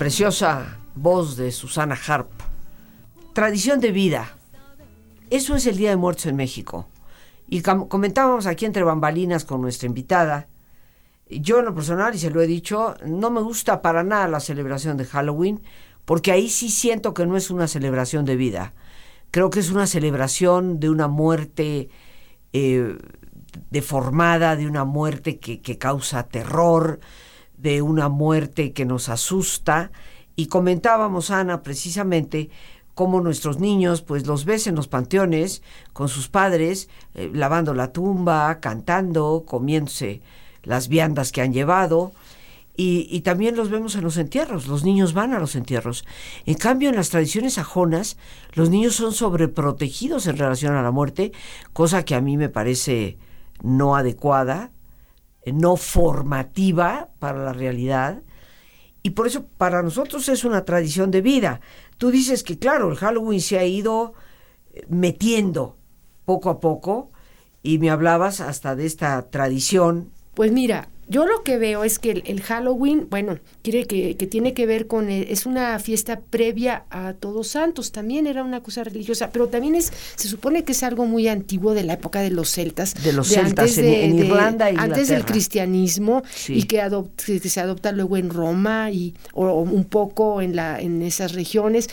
Preciosa 0.00 0.78
voz 0.94 1.36
de 1.36 1.52
Susana 1.52 1.94
Harp. 2.06 2.30
Tradición 3.34 3.80
de 3.80 3.92
vida. 3.92 4.34
Eso 5.28 5.54
es 5.54 5.66
el 5.66 5.76
Día 5.76 5.90
de 5.90 5.98
Muertos 5.98 6.24
en 6.24 6.36
México. 6.36 6.88
Y 7.46 7.60
comentábamos 7.60 8.46
aquí 8.46 8.64
entre 8.64 8.82
bambalinas 8.82 9.44
con 9.44 9.60
nuestra 9.60 9.88
invitada. 9.88 10.48
Yo 11.28 11.58
en 11.58 11.66
lo 11.66 11.74
personal, 11.74 12.14
y 12.14 12.18
se 12.18 12.30
lo 12.30 12.40
he 12.40 12.46
dicho, 12.46 12.94
no 13.04 13.30
me 13.30 13.42
gusta 13.42 13.82
para 13.82 14.02
nada 14.02 14.26
la 14.26 14.40
celebración 14.40 14.96
de 14.96 15.04
Halloween, 15.04 15.60
porque 16.06 16.32
ahí 16.32 16.48
sí 16.48 16.70
siento 16.70 17.12
que 17.12 17.26
no 17.26 17.36
es 17.36 17.50
una 17.50 17.68
celebración 17.68 18.24
de 18.24 18.36
vida. 18.36 18.72
Creo 19.30 19.50
que 19.50 19.60
es 19.60 19.70
una 19.70 19.86
celebración 19.86 20.80
de 20.80 20.88
una 20.88 21.08
muerte 21.08 21.90
eh, 22.54 22.96
deformada, 23.68 24.56
de 24.56 24.66
una 24.66 24.84
muerte 24.84 25.38
que, 25.38 25.60
que 25.60 25.76
causa 25.76 26.26
terror, 26.26 27.00
de 27.60 27.82
una 27.82 28.08
muerte 28.08 28.72
que 28.72 28.84
nos 28.84 29.08
asusta 29.08 29.90
y 30.36 30.46
comentábamos, 30.46 31.30
Ana, 31.30 31.62
precisamente 31.62 32.50
cómo 32.94 33.20
nuestros 33.20 33.60
niños, 33.60 34.02
pues 34.02 34.26
los 34.26 34.44
ves 34.44 34.66
en 34.66 34.74
los 34.74 34.88
panteones 34.88 35.62
con 35.92 36.08
sus 36.08 36.28
padres, 36.28 36.88
eh, 37.14 37.30
lavando 37.32 37.74
la 37.74 37.92
tumba, 37.92 38.60
cantando, 38.60 39.44
comiéndose 39.46 40.22
las 40.62 40.88
viandas 40.88 41.32
que 41.32 41.42
han 41.42 41.52
llevado. 41.52 42.12
Y, 42.76 43.06
y, 43.10 43.20
también 43.20 43.56
los 43.56 43.68
vemos 43.68 43.94
en 43.94 44.04
los 44.04 44.16
entierros, 44.16 44.66
los 44.66 44.84
niños 44.84 45.12
van 45.12 45.34
a 45.34 45.38
los 45.38 45.54
entierros. 45.54 46.06
En 46.46 46.54
cambio, 46.54 46.88
en 46.88 46.96
las 46.96 47.10
tradiciones 47.10 47.58
ajonas, 47.58 48.16
los 48.54 48.70
niños 48.70 48.94
son 48.94 49.12
sobreprotegidos 49.12 50.26
en 50.26 50.38
relación 50.38 50.74
a 50.74 50.82
la 50.82 50.90
muerte, 50.90 51.32
cosa 51.74 52.06
que 52.06 52.14
a 52.14 52.22
mí 52.22 52.38
me 52.38 52.48
parece 52.48 53.18
no 53.62 53.96
adecuada, 53.96 54.70
no 55.46 55.76
formativa 55.76 57.10
para 57.18 57.44
la 57.44 57.52
realidad. 57.52 58.22
Y 59.02 59.10
por 59.10 59.26
eso 59.26 59.46
para 59.46 59.82
nosotros 59.82 60.28
es 60.28 60.44
una 60.44 60.64
tradición 60.64 61.10
de 61.10 61.22
vida. 61.22 61.60
Tú 61.96 62.10
dices 62.10 62.42
que 62.42 62.58
claro, 62.58 62.90
el 62.90 62.96
Halloween 62.96 63.40
se 63.40 63.58
ha 63.58 63.64
ido 63.64 64.14
eh, 64.72 64.84
metiendo 64.88 65.76
poco 66.24 66.50
a 66.50 66.60
poco 66.60 67.10
y 67.62 67.78
me 67.78 67.90
hablabas 67.90 68.40
hasta 68.40 68.76
de 68.76 68.86
esta 68.86 69.30
tradición. 69.30 70.10
Pues 70.34 70.52
mira, 70.52 70.88
yo 71.10 71.26
lo 71.26 71.42
que 71.42 71.58
veo 71.58 71.82
es 71.82 71.98
que 71.98 72.22
el, 72.24 72.40
Halloween, 72.40 73.08
bueno, 73.10 73.40
quiere 73.62 73.84
que, 73.84 74.14
tiene 74.14 74.54
que 74.54 74.64
ver 74.64 74.86
con, 74.86 75.10
eh, 75.10 75.26
es 75.30 75.44
una 75.44 75.76
fiesta 75.80 76.20
previa 76.20 76.84
a 76.88 77.14
Todos 77.14 77.48
Santos, 77.48 77.90
también 77.90 78.28
era 78.28 78.44
una 78.44 78.62
cosa 78.62 78.84
religiosa, 78.84 79.30
pero 79.32 79.48
también 79.48 79.74
es, 79.74 79.92
se 80.14 80.28
supone 80.28 80.62
que 80.62 80.70
es 80.70 80.84
algo 80.84 81.06
muy 81.06 81.26
antiguo 81.26 81.74
de 81.74 81.82
la 81.82 81.94
época 81.94 82.20
de 82.20 82.30
los 82.30 82.50
celtas. 82.50 82.94
De 83.02 83.12
los 83.12 83.26
celtas 83.26 83.76
en, 83.78 84.20
Irlanda 84.20 84.70
y 84.70 84.76
Antes 84.76 85.08
del 85.08 85.24
cristianismo 85.24 86.22
y 86.46 86.62
que, 86.62 86.80
se 87.48 87.60
adopta 87.60 87.90
luego 87.90 88.16
en 88.16 88.30
Roma 88.30 88.92
y 88.92 89.14
o, 89.32 89.62
un 89.62 89.84
poco 89.86 90.40
en, 90.40 90.54
la, 90.54 90.80
en 90.80 91.02
esas 91.02 91.32
regiones. 91.32 91.88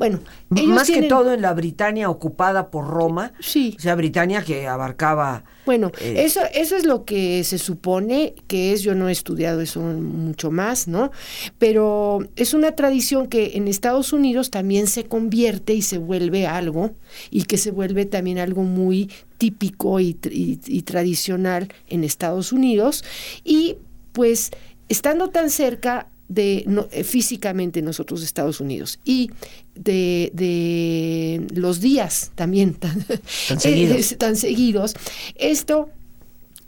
Bueno, 0.00 0.20
más 0.48 0.90
que 0.90 1.02
todo 1.02 1.34
en 1.34 1.42
la 1.42 1.52
Britania 1.52 2.08
ocupada 2.08 2.70
por 2.70 2.86
Roma. 2.86 3.34
Sí. 3.38 3.74
O 3.76 3.82
sea, 3.82 3.94
Britania 3.96 4.42
que 4.42 4.66
abarcaba. 4.66 5.44
Bueno, 5.66 5.92
eh, 6.00 6.24
eso, 6.24 6.40
eso 6.54 6.74
es 6.74 6.86
lo 6.86 7.04
que 7.04 7.44
se 7.44 7.58
supone 7.58 8.34
que 8.46 8.72
es. 8.72 8.80
Yo 8.80 8.94
no 8.94 9.10
he 9.10 9.12
estudiado 9.12 9.60
eso 9.60 9.80
mucho 9.80 10.50
más, 10.50 10.88
¿no? 10.88 11.10
Pero 11.58 12.20
es 12.36 12.54
una 12.54 12.72
tradición 12.72 13.26
que 13.26 13.58
en 13.58 13.68
Estados 13.68 14.14
Unidos 14.14 14.50
también 14.50 14.86
se 14.86 15.04
convierte 15.04 15.74
y 15.74 15.82
se 15.82 15.98
vuelve 15.98 16.46
algo, 16.46 16.92
y 17.30 17.42
que 17.42 17.58
se 17.58 17.70
vuelve 17.70 18.06
también 18.06 18.38
algo 18.38 18.62
muy 18.62 19.10
típico 19.36 20.00
y, 20.00 20.16
y 20.24 20.80
tradicional 20.80 21.68
en 21.88 22.04
Estados 22.04 22.52
Unidos. 22.52 23.04
Y 23.44 23.76
pues 24.12 24.50
estando 24.88 25.28
tan 25.28 25.50
cerca 25.50 26.08
de 26.30 26.64
eh, 26.92 27.04
físicamente 27.04 27.82
nosotros 27.82 28.22
Estados 28.22 28.60
Unidos. 28.60 29.00
Y 29.04 29.30
de, 29.74 30.30
de 30.32 31.44
los 31.54 31.80
días 31.80 32.30
también 32.36 32.74
tan, 32.74 33.04
tan, 33.48 33.60
seguidos. 34.36 34.94
esto 35.34 35.90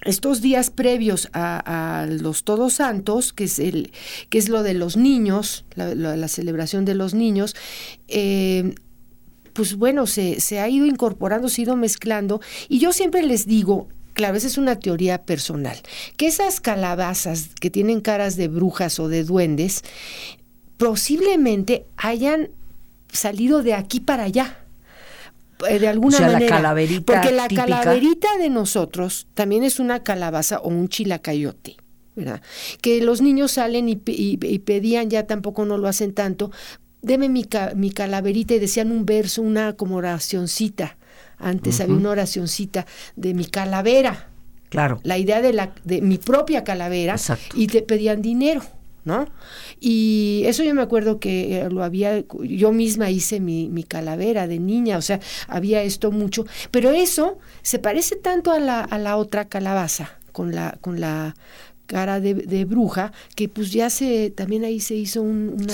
estos 0.05 0.41
días 0.43 0.71
previos 0.71 1.29
a, 1.33 2.09
los 2.11 2.43
Todos 2.43 2.75
Santos, 2.75 3.33
que 3.33 3.45
es 3.45 3.61
el, 3.61 3.93
que 4.31 4.39
es 4.39 4.49
lo 4.49 4.65
de 4.65 4.75
los 4.75 4.97
niños, 4.97 5.65
la, 5.77 6.27
celebración 6.27 6.85
de 6.85 6.97
los 6.97 7.15
niños, 7.15 7.55
eh, 8.09 8.75
pues 9.53 9.77
bueno, 9.77 10.09
se, 10.09 10.41
se 10.41 10.59
ha 10.59 10.69
ido 10.69 10.87
incorporando, 10.87 11.49
se 11.49 11.61
ha 11.61 11.65
ido 11.67 11.77
mezclando, 11.77 12.41
y 12.69 12.81
yo 12.81 12.93
siempre 12.93 13.23
les 13.23 13.47
digo, 13.47 13.87
claro, 14.13 14.37
esa 14.37 14.47
es 14.47 14.59
una 14.59 14.79
teoría 14.79 15.23
personal, 15.23 15.77
que 16.17 16.27
esas 16.27 16.61
calabazas 16.61 17.51
que 17.61 17.71
tienen 17.71 18.01
caras 18.01 18.37
de 18.37 18.49
brujas 18.49 18.99
o 18.99 19.09
de 19.09 19.25
duendes, 19.25 19.83
posiblemente 20.77 21.87
hayan 21.97 22.51
salido 23.13 23.63
de 23.63 23.75
aquí 23.75 24.01
para 24.01 24.25
allá 24.25 24.59
eh, 25.69 25.79
de 25.79 25.89
alguna 25.89 26.21
manera. 26.21 26.75
porque 27.05 27.33
la 27.33 27.49
calaverita 27.49 28.37
de 28.39 28.51
nosotros 28.51 29.27
también 29.35 29.63
es 29.65 29.79
una 29.79 30.03
calabaza 30.03 30.59
o 30.59 30.69
un 30.69 30.89
chilacayote. 30.89 31.77
¿verdad? 32.15 32.43
Que 32.81 33.01
los 33.01 33.23
niños 33.23 33.53
salen 33.53 33.89
y, 33.89 33.97
pedían, 33.97 35.09
ya 35.09 35.27
tampoco 35.27 35.65
no 35.65 35.79
lo 35.79 35.89
hacen 35.89 36.13
tanto, 36.13 36.51
deme 37.01 37.29
mi, 37.29 37.47
mi 37.75 37.91
calaverita 37.91 38.55
y 38.55 38.59
decían 38.59 38.93
un 38.93 39.07
verso, 39.07 39.43
una 39.43 39.75
como 39.75 39.97
oracioncita. 39.97 40.99
Antes 41.43 41.81
había 41.81 41.97
una 41.97 42.11
oracioncita 42.11 42.87
de 43.17 43.35
mi 43.35 43.45
calavera. 43.47 44.29
Claro. 44.69 45.01
La 45.03 45.19
idea 45.19 45.43
de, 45.43 45.53
la, 45.53 45.75
de 45.85 46.01
mi 46.01 46.19
propia 46.19 46.65
calavera. 46.65 47.17
Y 47.55 47.67
te 47.67 47.83
pedían 47.83 48.23
dinero. 48.23 48.63
¿no? 49.05 49.27
Y 49.81 50.43
eso 50.47 50.63
yo 50.63 50.75
me 50.75 50.83
acuerdo 50.83 51.19
que 51.19 51.61
eh, 51.61 51.71
lo 51.71 51.83
había, 51.83 52.25
yo 52.43 52.73
misma 52.73 53.11
hice 53.11 53.41
mi, 53.41 53.69
mi, 53.69 53.83
calavera 53.83 54.47
de 54.47 54.61
niña, 54.61 54.97
o 54.97 55.03
sea, 55.03 55.21
había 55.49 55.83
esto 55.83 56.13
mucho, 56.13 56.47
pero 56.71 56.91
eso 56.91 57.39
se 57.63 57.79
parece 57.79 58.17
tanto 58.17 58.53
a 58.53 58.61
la, 58.61 58.81
a 58.81 58.99
la 58.99 59.17
otra 59.17 59.49
calabaza, 59.49 60.19
con 60.31 60.55
la, 60.55 60.79
con 60.81 61.01
la 61.01 61.35
cara 61.87 62.21
de, 62.21 62.65
bruja, 62.65 63.13
que 63.35 63.49
pues 63.49 63.73
ya 63.73 63.91
se, 63.91 64.31
también 64.31 64.65
ahí 64.65 64.81
se 64.81 64.95
hizo 64.95 65.23
una, 65.23 65.65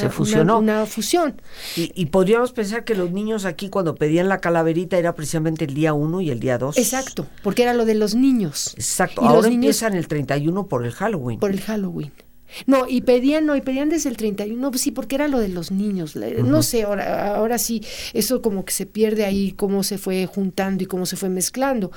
Una, 0.56 0.86
fusión. 0.86 1.40
Y, 1.76 2.06
podríamos 2.06 2.52
pensar 2.52 2.84
que 2.84 2.94
los 2.94 3.10
niños 3.10 3.44
aquí 3.44 3.68
cuando 3.68 3.94
pedían 3.94 4.28
la 4.28 4.40
calaverita 4.40 4.98
era 4.98 5.14
precisamente 5.14 5.64
el 5.64 5.74
día 5.74 5.94
1 5.94 6.20
y 6.20 6.30
el 6.30 6.40
día 6.40 6.58
2. 6.58 6.76
Exacto, 6.78 7.26
porque 7.42 7.62
era 7.62 7.74
lo 7.74 7.84
de 7.84 7.94
los 7.94 8.14
niños. 8.14 8.74
Exacto, 8.76 9.22
ahora 9.22 9.42
los 9.42 9.46
empiezan 9.46 9.94
el 9.94 10.08
31 10.08 10.66
por 10.66 10.84
el 10.84 10.92
Halloween. 10.92 11.38
Por 11.38 11.50
el 11.50 11.60
Halloween. 11.60 12.12
No, 12.66 12.86
y 12.88 13.02
pedían, 13.02 13.46
no, 13.46 13.56
y 13.56 13.60
pedían 13.60 13.88
desde 13.88 14.08
el 14.08 14.16
31, 14.16 14.70
pues 14.70 14.80
sí, 14.80 14.90
porque 14.90 15.16
era 15.16 15.28
lo 15.28 15.38
de 15.38 15.48
los 15.48 15.70
niños. 15.70 16.16
No 16.16 16.62
sé, 16.62 16.82
ahora, 16.82 17.34
ahora 17.36 17.58
sí, 17.58 17.84
eso 18.14 18.42
como 18.42 18.64
que 18.64 18.72
se 18.72 18.86
pierde 18.86 19.24
ahí, 19.24 19.52
cómo 19.52 19.82
se 19.82 19.98
fue 19.98 20.26
juntando 20.26 20.82
y 20.82 20.86
cómo 20.86 21.06
se 21.06 21.16
fue 21.16 21.28
mezclando. 21.28 21.92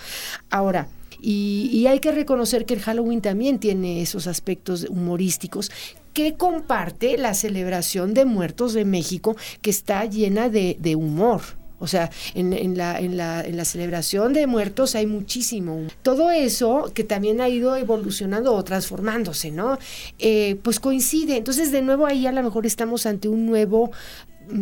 Ahora, 0.50 0.90
y, 1.22 1.86
hay 1.88 2.00
que 2.00 2.12
reconocer 2.12 2.66
que 2.66 2.74
el 2.74 2.82
Halloween 2.82 3.22
también 3.22 3.60
tiene 3.60 4.02
esos 4.02 4.28
aspectos 4.28 4.88
humorísticos 4.90 5.72
que 6.14 6.34
comparte 6.34 7.18
la 7.18 7.34
celebración 7.34 8.14
de 8.14 8.26
muertos 8.26 8.74
de 8.74 8.86
México, 8.86 9.36
que 9.62 9.70
está 9.70 10.06
llena 10.06 10.50
de, 10.50 10.96
humor. 10.96 11.42
O 11.80 11.88
sea, 11.88 12.12
en, 12.36 12.78
la, 12.78 13.00
en, 13.00 13.18
la, 13.18 13.44
en, 13.44 13.58
la, 13.58 13.66
celebración 13.66 14.34
de 14.34 14.46
muertos 14.46 14.94
hay 14.94 15.08
muchísimo. 15.08 15.88
Todo 16.04 16.30
eso 16.30 16.92
que 16.94 17.04
también 17.04 17.42
ha 17.42 17.50
ido 17.50 17.76
evolucionando 17.76 18.54
o 18.54 18.64
transformándose, 18.64 19.50
¿no? 19.50 19.80
Eh, 20.20 20.58
pues 20.62 20.80
coincide. 20.80 21.38
Entonces, 21.38 21.72
de 21.72 21.82
nuevo 21.82 22.06
ahí 22.06 22.28
a 22.28 22.32
lo 22.32 22.44
mejor 22.44 22.68
estamos 22.68 23.08
ante 23.08 23.30
un 23.30 23.48
nuevo 23.48 23.92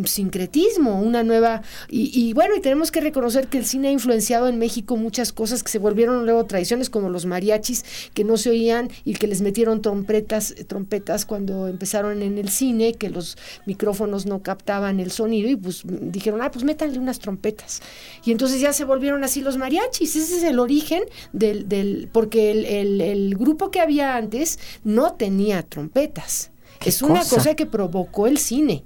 sincretismo, 0.04 1.00
una 1.00 1.22
nueva... 1.22 1.62
Y, 1.88 2.32
bueno, 2.32 2.54
y 2.56 2.60
tenemos 2.60 2.90
que 2.90 3.00
reconocer 3.00 3.48
que 3.48 3.58
el 3.58 3.66
cine 3.66 3.88
ha 3.88 3.92
influenciado 3.92 4.48
en 4.48 4.58
México 4.58 4.96
muchas 4.96 5.32
cosas 5.32 5.62
que 5.62 5.70
se 5.70 5.78
volvieron 5.78 6.24
luego 6.24 6.44
tradiciones, 6.46 6.90
como 6.90 7.08
los 7.08 7.26
mariachis 7.26 7.84
que 8.14 8.24
no 8.24 8.36
se 8.36 8.50
oían 8.50 8.90
y 9.04 9.14
que 9.14 9.26
les 9.26 9.40
metieron 9.40 9.82
trompetas, 9.82 10.54
trompetas 10.66 11.26
cuando 11.26 11.68
empezaron 11.68 12.22
en 12.22 12.38
el 12.38 12.48
cine, 12.48 12.94
que 12.94 13.10
los 13.10 13.36
micrófonos 13.66 14.26
no 14.26 14.42
captaban 14.42 15.00
el 15.00 15.10
sonido 15.10 15.48
y 15.48 15.56
pues 15.56 15.82
dijeron, 15.84 16.42
ah, 16.42 16.50
pues 16.50 16.64
métanle 16.64 16.98
unas 16.98 17.18
trompetas. 17.18 17.80
Y 18.24 18.32
entonces 18.32 18.60
ya 18.60 18.72
se 18.72 18.84
volvieron 18.84 19.24
así 19.24 19.40
los 19.40 19.56
mariachis, 19.56 20.16
ese 20.16 20.38
es 20.38 20.42
el 20.42 20.58
origen 20.58 21.02
del... 21.32 21.68
del 21.68 22.08
porque 22.12 22.50
el, 22.50 23.00
el, 23.00 23.36
grupo 23.36 23.70
que 23.70 23.80
había 23.80 24.16
antes 24.16 24.58
no 24.84 25.14
tenía 25.14 25.62
trompetas. 25.62 26.50
Es 26.84 27.02
una 27.02 27.24
cosa 27.24 27.54
que 27.54 27.66
provocó 27.66 28.26
el 28.26 28.38
cine 28.38 28.84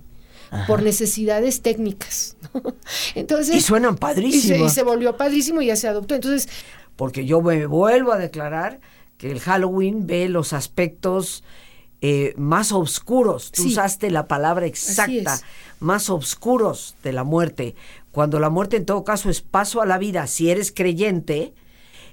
por 0.67 0.83
necesidades 0.83 1.63
técnicas. 1.63 2.37
Entonces, 3.15 3.57
y 3.57 3.61
suenan 3.61 3.97
padrísimo. 3.97 4.67
Y 4.67 4.71
se, 4.71 4.83
volvió 4.83 5.17
padrísimo 5.17 5.63
y 5.63 5.67
ya 5.67 5.77
se 5.77 5.89
adoptó. 5.89 6.15
Entonces, 6.15 6.49
porque 6.97 7.25
yo 7.27 7.43
me 7.43 7.67
vuelvo 7.67 8.13
a 8.13 8.19
declarar 8.19 8.81
que 9.19 9.31
el 9.31 9.41
Halloween 9.41 10.07
ve 10.07 10.29
los 10.29 10.53
aspectos 10.53 11.45
eh, 12.01 12.35
más 12.37 12.73
oscuros. 12.73 13.51
Tú 13.51 13.65
usaste 13.65 14.11
la 14.11 14.29
palabra 14.29 14.67
exacta, 14.67 15.41
más 15.81 16.11
oscuros 16.11 16.97
de 17.03 17.13
la 17.13 17.25
muerte. 17.25 17.75
Cuando 18.11 18.39
la 18.39 18.51
muerte 18.51 18.77
en 18.77 18.85
todo 18.85 19.05
caso 19.05 19.31
es 19.31 19.41
paso 19.41 19.81
a 19.81 19.87
la 19.87 19.99
vida, 19.99 20.27
si 20.27 20.51
eres 20.51 20.71
creyente, 20.71 21.55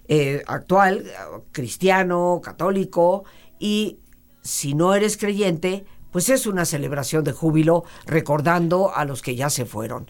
eh, 0.08 0.44
actual, 0.48 1.06
cristiano, 1.52 2.42
católico, 2.44 3.24
y 3.60 4.00
si 4.42 4.74
no 4.74 4.96
eres 4.96 5.18
creyente, 5.18 5.86
pues 6.12 6.30
es 6.30 6.48
una 6.48 6.66
celebración 6.66 7.24
de 7.24 7.32
júbilo 7.32 7.84
recordando 8.06 8.96
a 8.96 9.06
los 9.06 9.22
que 9.22 9.36
ya 9.36 9.50
se 9.50 9.66
fueron. 9.66 10.08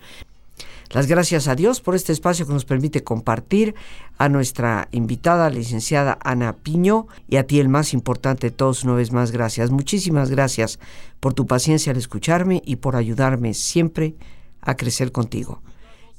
Las 0.92 1.08
gracias 1.08 1.48
a 1.48 1.56
Dios 1.56 1.80
por 1.80 1.96
este 1.96 2.12
espacio 2.12 2.46
que 2.46 2.52
nos 2.52 2.66
permite 2.66 3.02
compartir 3.02 3.76
a 4.18 4.28
nuestra 4.28 4.90
invitada, 4.92 5.50
licenciada 5.50 6.18
Ana 6.22 6.54
Piño, 6.54 7.08
y 7.30 7.38
a 7.38 7.48
ti 7.48 7.62
el 7.62 7.70
más 7.70 7.94
importante 7.94 8.50
de 8.50 8.56
todos, 8.56 8.84
una 8.84 8.96
vez 8.96 9.14
más, 9.14 9.32
gracias. 9.32 9.72
Muchísimas 9.72 10.30
gracias 10.30 10.80
por 11.22 11.34
tu 11.34 11.48
paciencia 11.48 11.94
al 11.94 11.98
escucharme 11.98 12.62
y 12.66 12.76
por 12.76 12.98
ayudarme 12.98 13.54
siempre 13.54 14.16
a 14.60 14.76
crecer 14.76 15.14
contigo. 15.14 15.62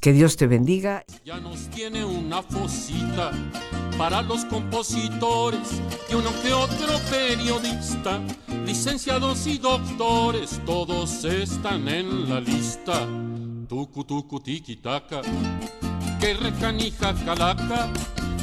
Que 0.02 0.12
Dios 0.12 0.36
te 0.36 0.48
bendiga. 0.48 1.04
Ya 1.24 1.38
nos 1.38 1.70
tiene 1.70 2.04
una 2.04 2.42
fosita 2.42 3.30
para 3.96 4.20
los 4.20 4.44
compositores 4.46 5.80
y 6.10 6.14
uno 6.14 6.30
que 6.42 6.52
otro 6.52 6.98
periodista, 7.08 8.18
licenciados 8.66 9.46
y 9.46 9.58
doctores, 9.58 10.60
todos 10.66 11.22
están 11.22 11.86
en 11.86 12.28
la 12.28 12.40
lista. 12.40 13.06
Tucu 13.68 14.02
tucu 14.02 14.40
tiki 14.40 14.74
taka, 14.74 15.20
que 16.18 16.34
recanija 16.34 17.14
calaca, 17.24 17.88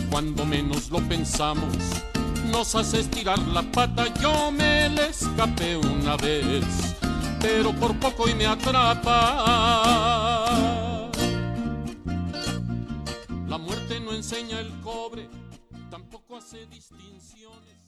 cuando 0.10 0.46
menos 0.46 0.90
lo 0.90 1.02
pensamos, 1.10 1.76
nos 2.50 2.74
hace 2.74 3.02
estirar 3.02 3.38
la 3.50 3.64
pata. 3.64 4.06
Yo 4.22 4.50
me 4.50 4.88
le 4.88 5.10
escapé 5.10 5.76
una 5.76 6.16
vez, 6.16 6.96
pero 7.42 7.74
por 7.74 8.00
poco 8.00 8.30
y 8.30 8.34
me 8.34 8.46
atrapa. 8.46 10.29
enseña 14.32 14.60
el 14.60 14.70
cobre, 14.82 15.28
tampoco 15.90 16.38
hace 16.38 16.68
distinciones. 16.68 17.80